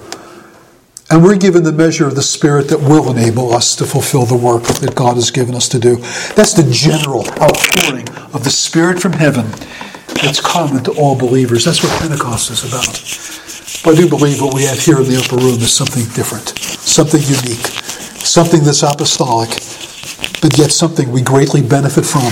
[1.12, 4.36] And we're given the measure of the Spirit that will enable us to fulfill the
[4.36, 5.98] work that God has given us to do.
[6.36, 9.46] That's the general outpouring of the Spirit from heaven
[10.22, 11.66] that's common to all believers.
[11.66, 13.51] That's what Pentecost is about.
[13.84, 16.50] But I do believe what we have here in the upper room is something different,
[16.60, 17.66] something unique,
[18.22, 19.50] something that's apostolic,
[20.42, 22.32] but yet something we greatly benefit from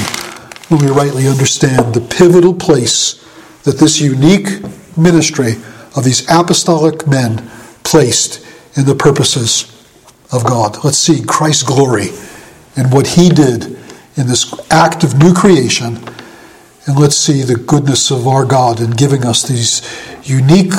[0.70, 3.26] when we rightly understand the pivotal place
[3.64, 4.62] that this unique
[4.96, 5.54] ministry
[5.96, 7.50] of these apostolic men
[7.84, 8.46] placed
[8.78, 9.66] in the purposes
[10.32, 10.84] of God.
[10.84, 12.10] Let's see Christ's glory
[12.76, 13.66] and what he did
[14.16, 15.98] in this act of new creation.
[16.86, 19.82] And let's see the goodness of our God in giving us these
[20.24, 20.74] unique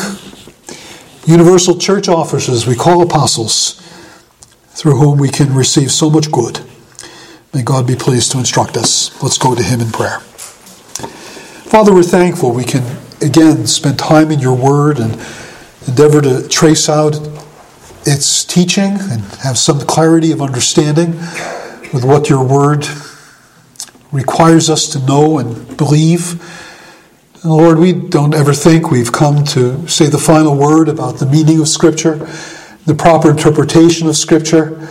[1.31, 3.74] universal church officers we call apostles,
[4.70, 6.61] through whom we can receive so much good.
[7.55, 9.22] May God be pleased to instruct us.
[9.22, 10.18] Let's go to him in prayer.
[11.70, 12.83] Father, we're thankful we can
[13.22, 15.12] again spend time in your word and
[15.87, 17.16] endeavor to trace out
[18.07, 21.11] its teaching and have some clarity of understanding
[21.93, 22.87] with what your word
[24.11, 26.43] requires us to know and believe.
[27.43, 31.26] And Lord, we don't ever think we've come to say the final word about the
[31.26, 32.16] meaning of Scripture,
[32.84, 34.88] the proper interpretation of Scripture.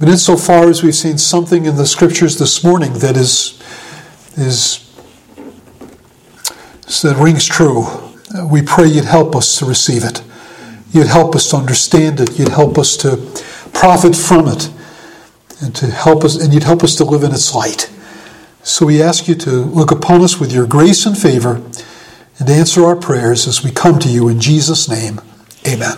[0.00, 3.62] But insofar as we've seen something in the Scriptures this morning that is,
[4.36, 4.82] is
[7.02, 10.24] that rings true, uh, we pray you'd help us to receive it.
[10.90, 12.38] You'd help us to understand it.
[12.40, 13.18] You'd help us to
[13.72, 14.68] profit from it.
[15.62, 17.88] And to help us and you'd help us to live in its light.
[18.66, 21.62] So we ask you to look upon us with your grace and favor
[22.40, 25.20] and answer our prayers as we come to you in Jesus' name.
[25.68, 25.96] Amen.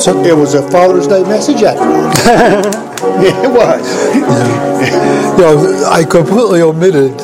[0.00, 2.10] So it was a Father's Day message after all.
[3.22, 4.14] it was.
[4.16, 7.18] You know, I completely omitted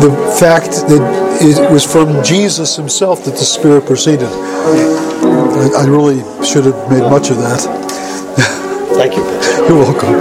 [0.00, 1.02] the fact that
[1.42, 4.28] it was from Jesus himself that the Spirit proceeded.
[4.28, 7.60] I, I really should have made much of that.
[8.94, 9.24] Thank you.
[9.68, 10.12] You're welcome.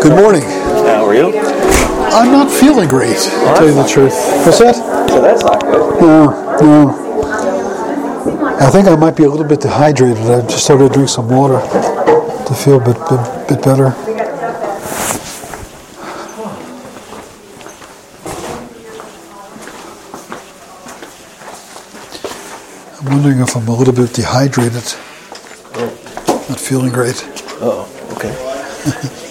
[0.00, 0.57] Good morning.
[2.18, 2.32] How are you?
[2.32, 4.12] I'm not feeling great, to tell you the truth.
[4.44, 4.74] What's that?
[4.74, 6.00] So that's not good.
[6.00, 8.58] No, no.
[8.58, 10.18] I think I might be a little bit dehydrated.
[10.18, 13.94] I just started to drink some water to feel a bit, bit, bit better.
[22.98, 24.82] I'm wondering if I'm a little bit dehydrated.
[26.48, 27.22] Not feeling great.
[27.60, 29.14] Oh, okay.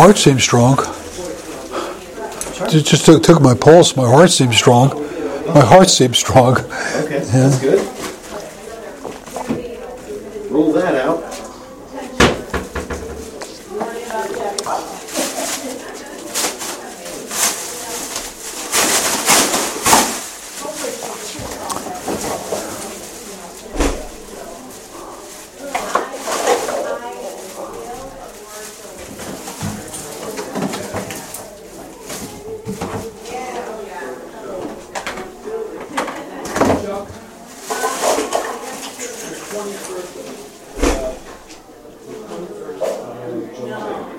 [0.00, 0.76] Heart seems strong.
[2.70, 3.94] Just, just took, took my pulse.
[3.96, 4.88] My heart seems strong.
[5.48, 6.56] My heart seems strong.
[6.56, 7.86] Okay, that's good.
[10.50, 11.26] Rule that out.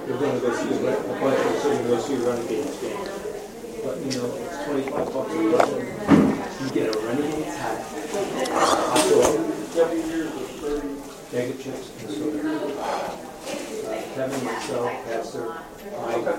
[0.08, 2.78] You're gonna go see the, Ren- the budget, so you're gonna go see the Renegades
[2.82, 3.04] game.
[3.84, 5.82] But, you know, it's twenty-five bucks a person.
[6.60, 7.78] You get a Renegades hat.
[8.52, 9.34] hot dog,
[11.32, 12.40] Bag of chips and soda.
[12.78, 12.84] Uh,
[14.16, 15.46] Kevin, myself, Pastor,
[16.02, 16.30] Mike, uh,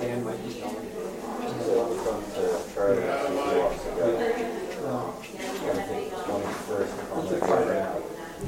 [0.00, 0.88] Dan might be coming.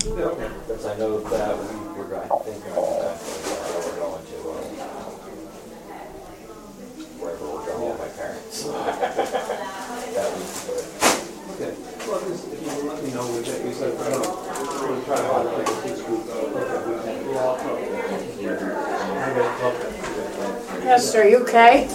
[0.06, 0.48] Okay.
[0.66, 1.62] Because I know that we
[1.98, 2.74] were, I think, uh,
[3.80, 4.52] we're going to, uh,
[7.18, 8.56] wherever we're going with my parents.
[8.64, 10.86] That was good.
[11.50, 11.72] Okay,
[12.08, 14.34] well, this, if you let me know with that, you said, I don't know,
[14.80, 17.58] we're gonna try to have like a kids group, uh, okay, we can, yeah, I'll
[17.58, 17.82] talk to
[18.40, 18.50] you.
[18.50, 19.86] I gotta talk to
[21.00, 21.88] Pastor, are you okay?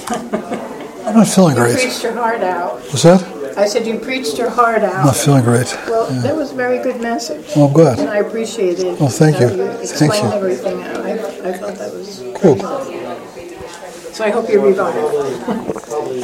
[1.06, 1.76] I'm not feeling You great.
[1.76, 2.82] You preached your heart out.
[2.92, 3.22] Was that?
[3.56, 4.96] I said you preached your heart out.
[4.96, 5.72] I'm not feeling great.
[5.86, 7.46] Well, that was a very good message.
[7.56, 8.00] Well, I'm glad.
[8.00, 9.00] And I appreciate it.
[9.00, 9.46] Well, thank you.
[9.46, 10.32] You Thank explained you.
[10.32, 10.82] everything.
[10.82, 12.58] I, I thought that was Cool.
[14.12, 14.98] So I hope you're revived.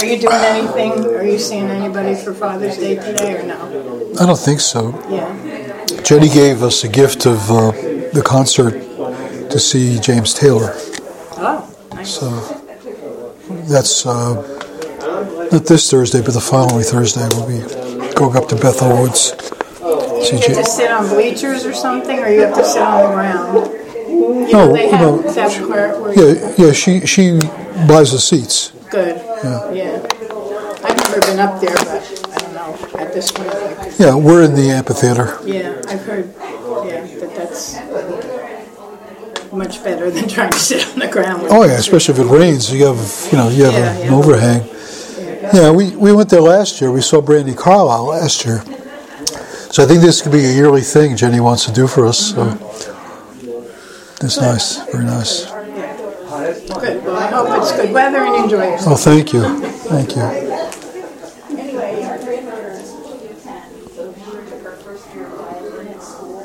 [0.01, 1.05] Are you doing anything?
[1.05, 4.15] Are you seeing anybody for Father's Day today or no?
[4.19, 4.89] I don't think so.
[5.07, 6.01] Yeah.
[6.01, 7.73] Jenny gave us a gift of uh,
[8.11, 8.71] the concert
[9.51, 10.73] to see James Taylor.
[11.37, 12.17] Oh, nice.
[12.19, 12.60] So
[13.71, 14.35] that's uh,
[15.51, 17.27] not this Thursday, but the following Thursday.
[17.29, 19.33] We'll be going up to Bethel Woods.
[20.27, 23.01] See You get to sit on bleachers or something, or you have to sit on
[23.01, 23.71] the ground?
[24.07, 25.21] You No, know, they no.
[25.23, 26.71] have that part you yeah, yeah.
[26.73, 27.39] She she
[27.87, 28.71] buys the seats.
[28.91, 29.15] Good,
[29.73, 30.05] yeah.
[30.83, 33.49] I've never been up there, but I don't know, at this point,
[33.99, 35.37] Yeah, we're in the amphitheater.
[35.45, 36.33] yeah, I've heard,
[36.85, 37.75] yeah, that that's
[39.53, 41.47] much better than trying to sit on the ground.
[41.49, 44.15] Oh yeah, especially if it rains, you have you know you have Yeah, an yeah.
[44.15, 44.63] overhang.
[45.53, 46.91] Yeah, we, we went there last year.
[46.91, 48.63] We saw Brandi Carlile last year.
[49.71, 52.17] So I think this could be a yearly thing Jenny wants to do for us.
[52.31, 54.25] So mm-hmm.
[54.25, 55.45] it's nice, very nice.
[56.71, 58.93] Good, well, I hope it's good weather and enjoy yourself.
[58.93, 59.43] Oh, thank you,
[59.89, 60.21] thank you.
[61.57, 62.91] Anyway, her grandmother's
[63.43, 66.39] ten, so she took her first year of violin in school,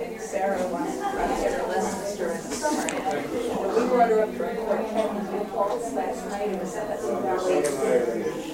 [0.00, 2.86] and Sarah wants to try to get her lessons during the summer.
[2.88, 7.00] And we brought her up to quartet in New Falls last night, it was at
[7.00, 7.62] the ballet.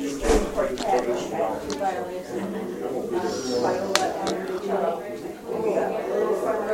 [0.07, 2.51] String quartet, she had two violins and
[2.83, 2.87] uh,
[3.63, 4.93] viola and the cello.
[5.01, 5.91] And we got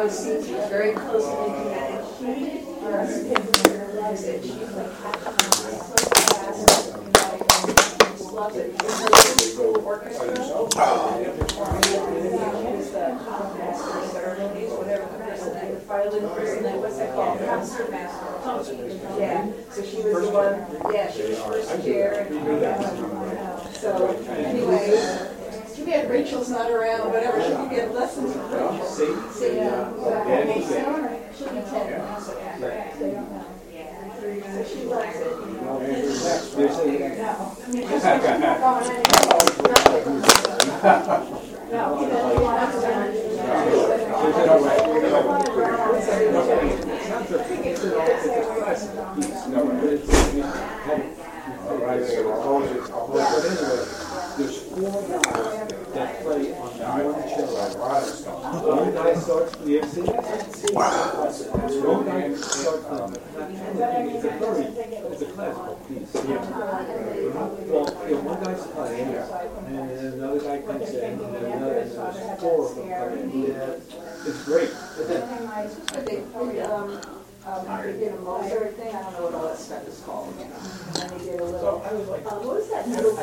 [0.03, 2.25] little front row seats, very close to the and she,
[2.83, 3.07] uh,
[3.93, 6.61] realized that she's like half an hour, so fast,
[6.97, 8.73] you know, and just loves it.
[14.73, 17.39] Whatever the person, the violin person, that- what's that called?
[17.45, 18.27] Concert master.
[19.19, 22.27] Yeah, so she was the one, yeah, she was first chair.
[22.29, 23.91] and, uh, So,
[24.31, 25.32] anyway,
[25.85, 28.87] too bad Rachel's not around, whatever, she could get lessons from Rachel.
[28.87, 29.91] See, yeah.
[31.37, 32.99] She'll be ten now, so yeah.
[32.99, 33.05] So,
[33.73, 34.17] yeah.
[34.55, 35.79] So she loves it, you know.
[35.81, 36.23] There's
[51.63, 54.02] four guys that
[56.23, 56.71] play on
[57.05, 57.63] one cello.
[58.77, 59.93] One guy starts, you that?
[60.73, 63.21] One guy starts on the
[64.13, 64.29] It's a
[65.13, 66.15] it's classical piece.
[66.15, 67.87] Well,
[68.23, 72.67] one guy's playing, and then another guy comes in, and then another, and there's four
[72.67, 72.89] of them
[74.27, 74.71] It's great.
[77.45, 80.01] They, um, they did a Mozart thing, I don't know what all that stuff is
[80.07, 80.33] called.
[80.39, 83.17] And they did a little, um, what was that middle?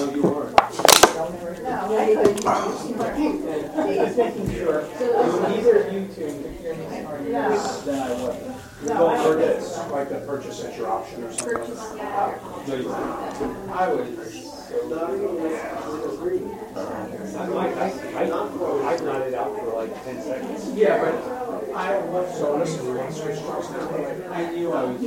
[0.00, 0.56] No, you weren't.
[5.50, 8.36] Either of you two, if you're in harmony, then I would.
[8.86, 9.90] Don't forget.
[9.90, 11.58] Like a purchase at your option or something.
[11.58, 13.70] No, you weren't.
[13.70, 14.39] I would.
[14.70, 14.74] I
[17.48, 20.70] might, I, I, I nodded out for like ten seconds.
[20.74, 21.14] Yeah, but
[21.74, 23.88] I left, so listen, we want to switch cars now.
[24.30, 25.00] I knew I was.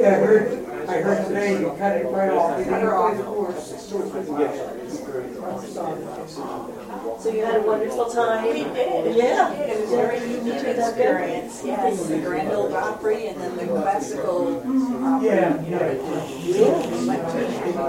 [0.00, 0.46] I heard,
[0.88, 2.58] I heard today you cut it right off.
[4.98, 7.20] Cut her off.
[7.22, 8.44] So you had a wonderful time?
[8.44, 9.16] We did.
[9.16, 9.52] Yeah.
[9.52, 14.56] It was a very unique experience, yes, the Grand Ole Opry and then the classical
[15.04, 15.22] opera.
[15.22, 15.80] Yeah, yeah.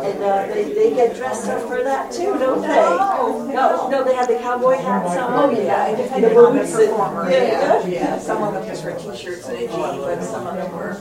[0.02, 2.68] And uh, they, they get dressed up for that too, don't they?
[2.68, 5.34] No, No, no, they have the cowboy hats on.
[5.34, 7.88] Oh, yeah, depending on the boots performer, Yeah, yeah, yeah.
[7.88, 10.98] yeah, some of them just wear t-shirts and a jean, but some of them were.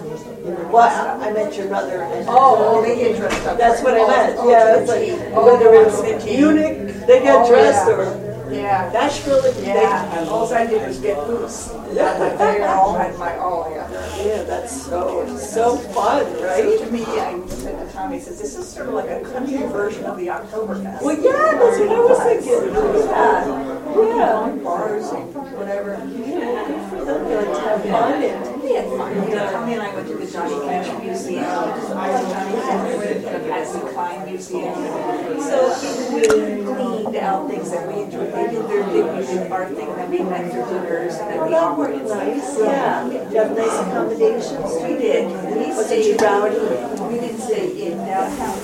[0.70, 0.88] Well,
[1.20, 2.26] I I met your brother and.
[2.28, 3.58] Oh, they get dressed up.
[3.58, 6.24] That's what I meant, Oh, yeah, it's like, oh, whether it's vintage.
[6.38, 7.94] Munich, they get Oh, dressed, yeah.
[7.96, 9.66] or Yeah, Nashville, they.
[9.66, 11.68] yeah, all I did was get boots.
[11.94, 13.86] They all had my, oh, yeah.
[14.24, 16.78] Yeah, that's so, so fun, So right?
[16.80, 20.04] to me, I said to Tommy, says, this is sort of like a country version
[20.04, 21.02] of the Oktoberfest.
[21.02, 22.74] Well, yeah, that's what I was thinking.
[23.06, 24.16] Yeah.
[24.16, 24.62] Yeah.
[24.64, 25.96] Bars and whatever.
[25.96, 28.59] They like to have fun and.
[28.70, 29.28] We had fun.
[29.28, 31.42] You know, Tommy and I went to the Johnny Cash Museum.
[31.42, 34.74] I to Johnny Cash, the Patsy Cline Museum.
[35.42, 35.74] So
[36.14, 36.22] we
[36.62, 38.32] cleaned out things that we enjoyed.
[38.32, 41.54] They did their we did our thing, then we went for dinners and then we
[41.56, 43.10] all worked nice, yeah.
[43.10, 44.70] You have nice accommodations.
[44.84, 45.26] We did.
[45.26, 46.90] We stayed, rowdy?
[47.10, 48.54] we didn't stay in downtown.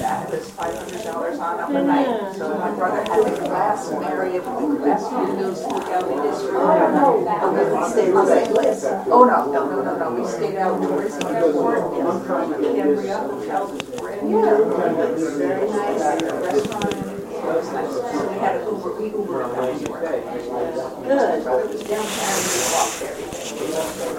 [0.00, 2.36] That was five hundred dollars on up a night.
[2.36, 6.42] So my brother had a glass area the glass windows to look out in his
[6.44, 6.70] room.
[6.70, 8.84] And we list.
[9.12, 10.10] Oh, no, no, no, no, no.
[10.14, 11.80] We stayed outdoors in the airport.
[11.92, 14.38] The Cambria Hotel was brand new.
[14.38, 16.20] It was very nice.
[16.20, 16.84] The restaurant.
[16.84, 17.90] It was nice.
[17.90, 20.02] So we had an Uber, we Ubered and forth.
[20.02, 21.38] Good.
[21.38, 23.42] It was downtown, we walked everything.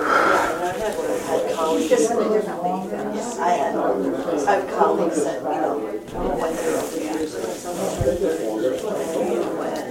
[0.04, 0.72] Had,
[1.24, 1.90] had colleagues.
[1.90, 3.40] Just in a different league than us.
[3.40, 5.78] I had, I have colleagues that, you know,
[6.36, 7.36] went there over the years.
[7.36, 7.78] and some
[9.58, 9.84] went.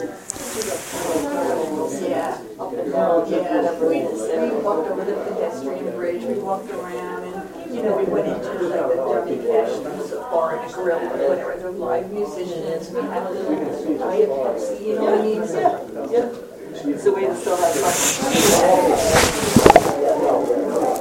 [2.72, 3.24] Yeah.
[3.28, 8.04] Yeah, we, we walked over the pedestrian bridge, we walked around and, you know, we
[8.04, 12.10] went into like the Johnny Cash, there was bar and grill or whatever, the live
[12.10, 15.46] musicians, we had a little diet Pepsi, you know what I mean?
[15.46, 19.51] So, Yeah, it's a way to still have fun.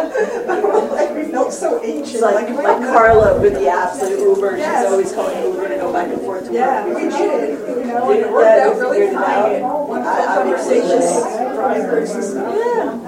[0.00, 4.86] Like, we felt so ancient, like, like, like Carla with the apps and Uber, she's
[4.90, 6.54] always calling Uber to go back and forth to work.
[6.58, 9.62] Yeah, we did, you know, it worked out really fine.
[9.62, 9.88] out.
[9.88, 10.06] One I-
[10.40, 12.34] I would say conversation, just- drivers.
[12.34, 12.98] Yeah.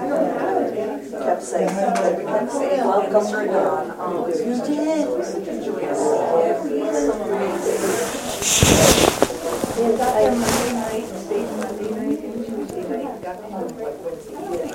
[1.23, 3.95] Kept saying, But we kept saying, welcome to Dawn.
[3.99, 7.81] Oh, it was such a, it was such a joyous, yeah, we had some amazing.
[9.73, 14.37] We got there Monday night, stayed Monday night and Tuesday night, got home like Wednesday
[14.43, 14.73] evening.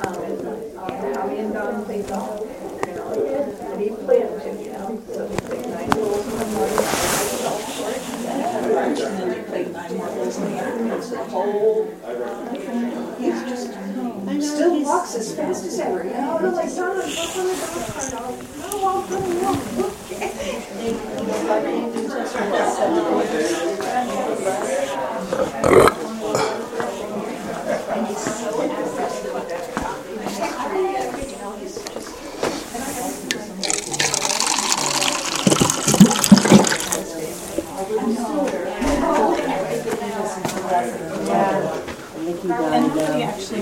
[0.00, 2.40] Um, and, um, Tommy and Don played golf,
[2.86, 6.46] you know, and he planned to, you know, so we played nine holes in the
[6.46, 8.06] morning, nine golf course,
[9.00, 11.86] and then we played nine more holes in the afternoon, so the whole,
[13.18, 13.66] he's just,
[14.38, 16.94] still walks as fast as ever, know, I'm like, golf
[17.92, 19.18] cart, I'll, I'll walk, I'll
[19.82, 19.94] walk,
[27.90, 32.18] And he's so interested with that company history, and, you know, he's just,
[42.28, 43.60] And we actually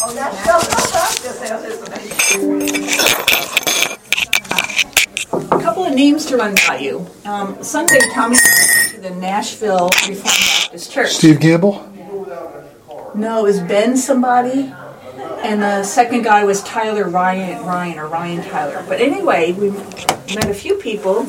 [0.00, 2.48] oh, that's, no, no, that's just, that's just amazing.
[5.32, 7.06] A couple of of names to you.
[7.24, 11.12] Um, Sunday, Tommy went to the Nashville Reformed Baptist Church.
[11.12, 11.84] Steve Gamble?
[13.14, 14.72] No, it was Ben somebody,
[15.42, 18.84] and the second guy was Tyler Ryan, Ryan or Ryan Tyler.
[18.86, 19.70] But anyway, we
[20.34, 21.26] met a few people.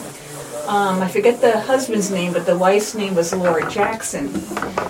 [0.68, 4.28] Um, I forget the husband's name, but the wife's name was Laura Jackson,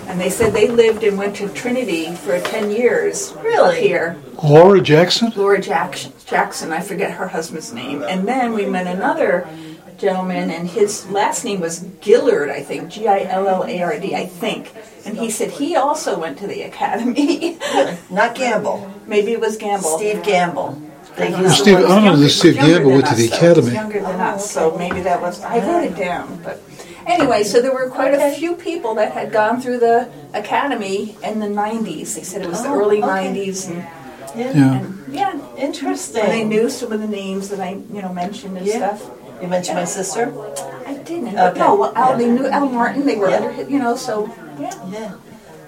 [0.08, 3.32] and they said they lived and went to Trinity for ten years.
[3.42, 3.80] Really?
[3.80, 5.32] Here, Laura Jackson?
[5.36, 6.12] Laura Jackson.
[6.26, 8.02] Jackson, I forget her husband's name.
[8.02, 9.48] And then we met another
[10.00, 13.98] gentleman, and his last name was Gillard, I think, G I L L A R
[13.98, 14.72] D, I think.
[15.04, 17.58] And he said he also went to the academy.
[18.10, 19.98] Not Gamble, Maybe it was Gamble.
[19.98, 20.80] Steve Gamble.
[21.16, 21.62] They I don't used know.
[21.62, 23.72] Steve- I don't know younger- that Steve Gamble went to the academy.
[23.72, 25.40] Younger than us, so maybe that was.
[25.42, 26.62] I wrote it down, but
[27.06, 31.40] anyway, so there were quite a few people that had gone through the academy in
[31.40, 32.14] the '90s.
[32.14, 33.08] They said it was the Oh, early okay.
[33.34, 33.84] '90s, and,
[34.36, 34.74] Yeah.
[34.78, 36.22] and yeah, Interesting.
[36.22, 38.96] and they knew some of the names that I, you know, mentioned and Yeah.
[38.96, 39.10] stuff.
[39.40, 40.32] You mentioned my sister?
[40.86, 41.38] I didn't.
[41.38, 41.58] Okay.
[41.58, 43.06] no, well, Al, they knew Al Martin.
[43.06, 43.36] They were Yeah.
[43.36, 44.26] under, you know, so
[44.58, 44.74] yeah.
[44.90, 45.12] Yeah.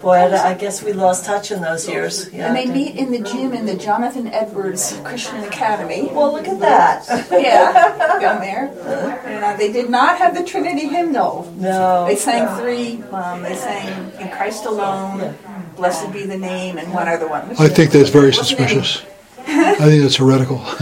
[0.01, 2.29] Boy, I, I guess we lost touch in those years.
[2.33, 2.49] Yeah.
[2.49, 6.09] And they meet in the gym in the Jonathan Edwards Christian Academy.
[6.13, 7.07] Well, look at that.
[7.31, 8.67] Yeah, down there.
[9.25, 11.51] And uh, they did not have the Trinity hymnal.
[11.57, 12.07] No.
[12.09, 13.01] They sang three.
[13.13, 15.35] Um, they sang "In Christ Alone,"
[15.77, 17.43] "Blessed Be the Name," and one other one.
[17.59, 19.03] I think that's very suspicious.
[19.47, 20.59] I think that's heretical.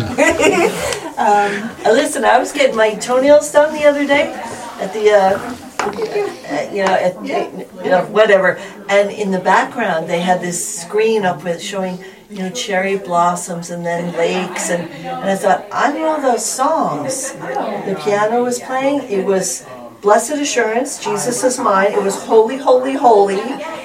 [1.20, 4.32] Uh, listen, I was getting my toenails done the other day
[4.80, 8.58] at the, uh, uh, you know, at, you know, whatever.
[8.88, 13.68] And in the background, they had this screen up with showing, you know, cherry blossoms
[13.68, 14.70] and then lakes.
[14.70, 17.32] And, and I thought, I know those songs.
[17.32, 19.02] The piano was playing.
[19.10, 19.66] It was
[20.02, 21.92] Blessed Assurance, Jesus is mine.
[21.92, 23.36] It was Holy, Holy, Holy.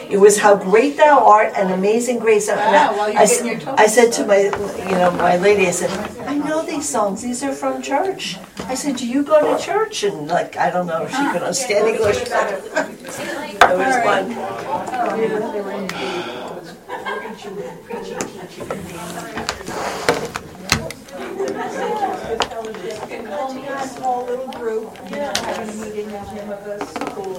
[0.10, 2.48] It was How Great Thou Art and Amazing Grace.
[2.48, 2.88] And I-
[3.22, 4.38] I, getting your toes I said to my,
[4.90, 5.92] you know, my lady, I said,
[6.26, 7.22] I know these songs.
[7.22, 8.38] These are from church.
[8.68, 10.04] I said, do you go to church?
[10.04, 12.18] And like, I don't know if she could understand English.
[12.22, 12.32] it
[13.78, 14.34] was fun.
[21.68, 21.95] Oh.
[23.88, 27.36] Small little group, having a meeting at him of a school.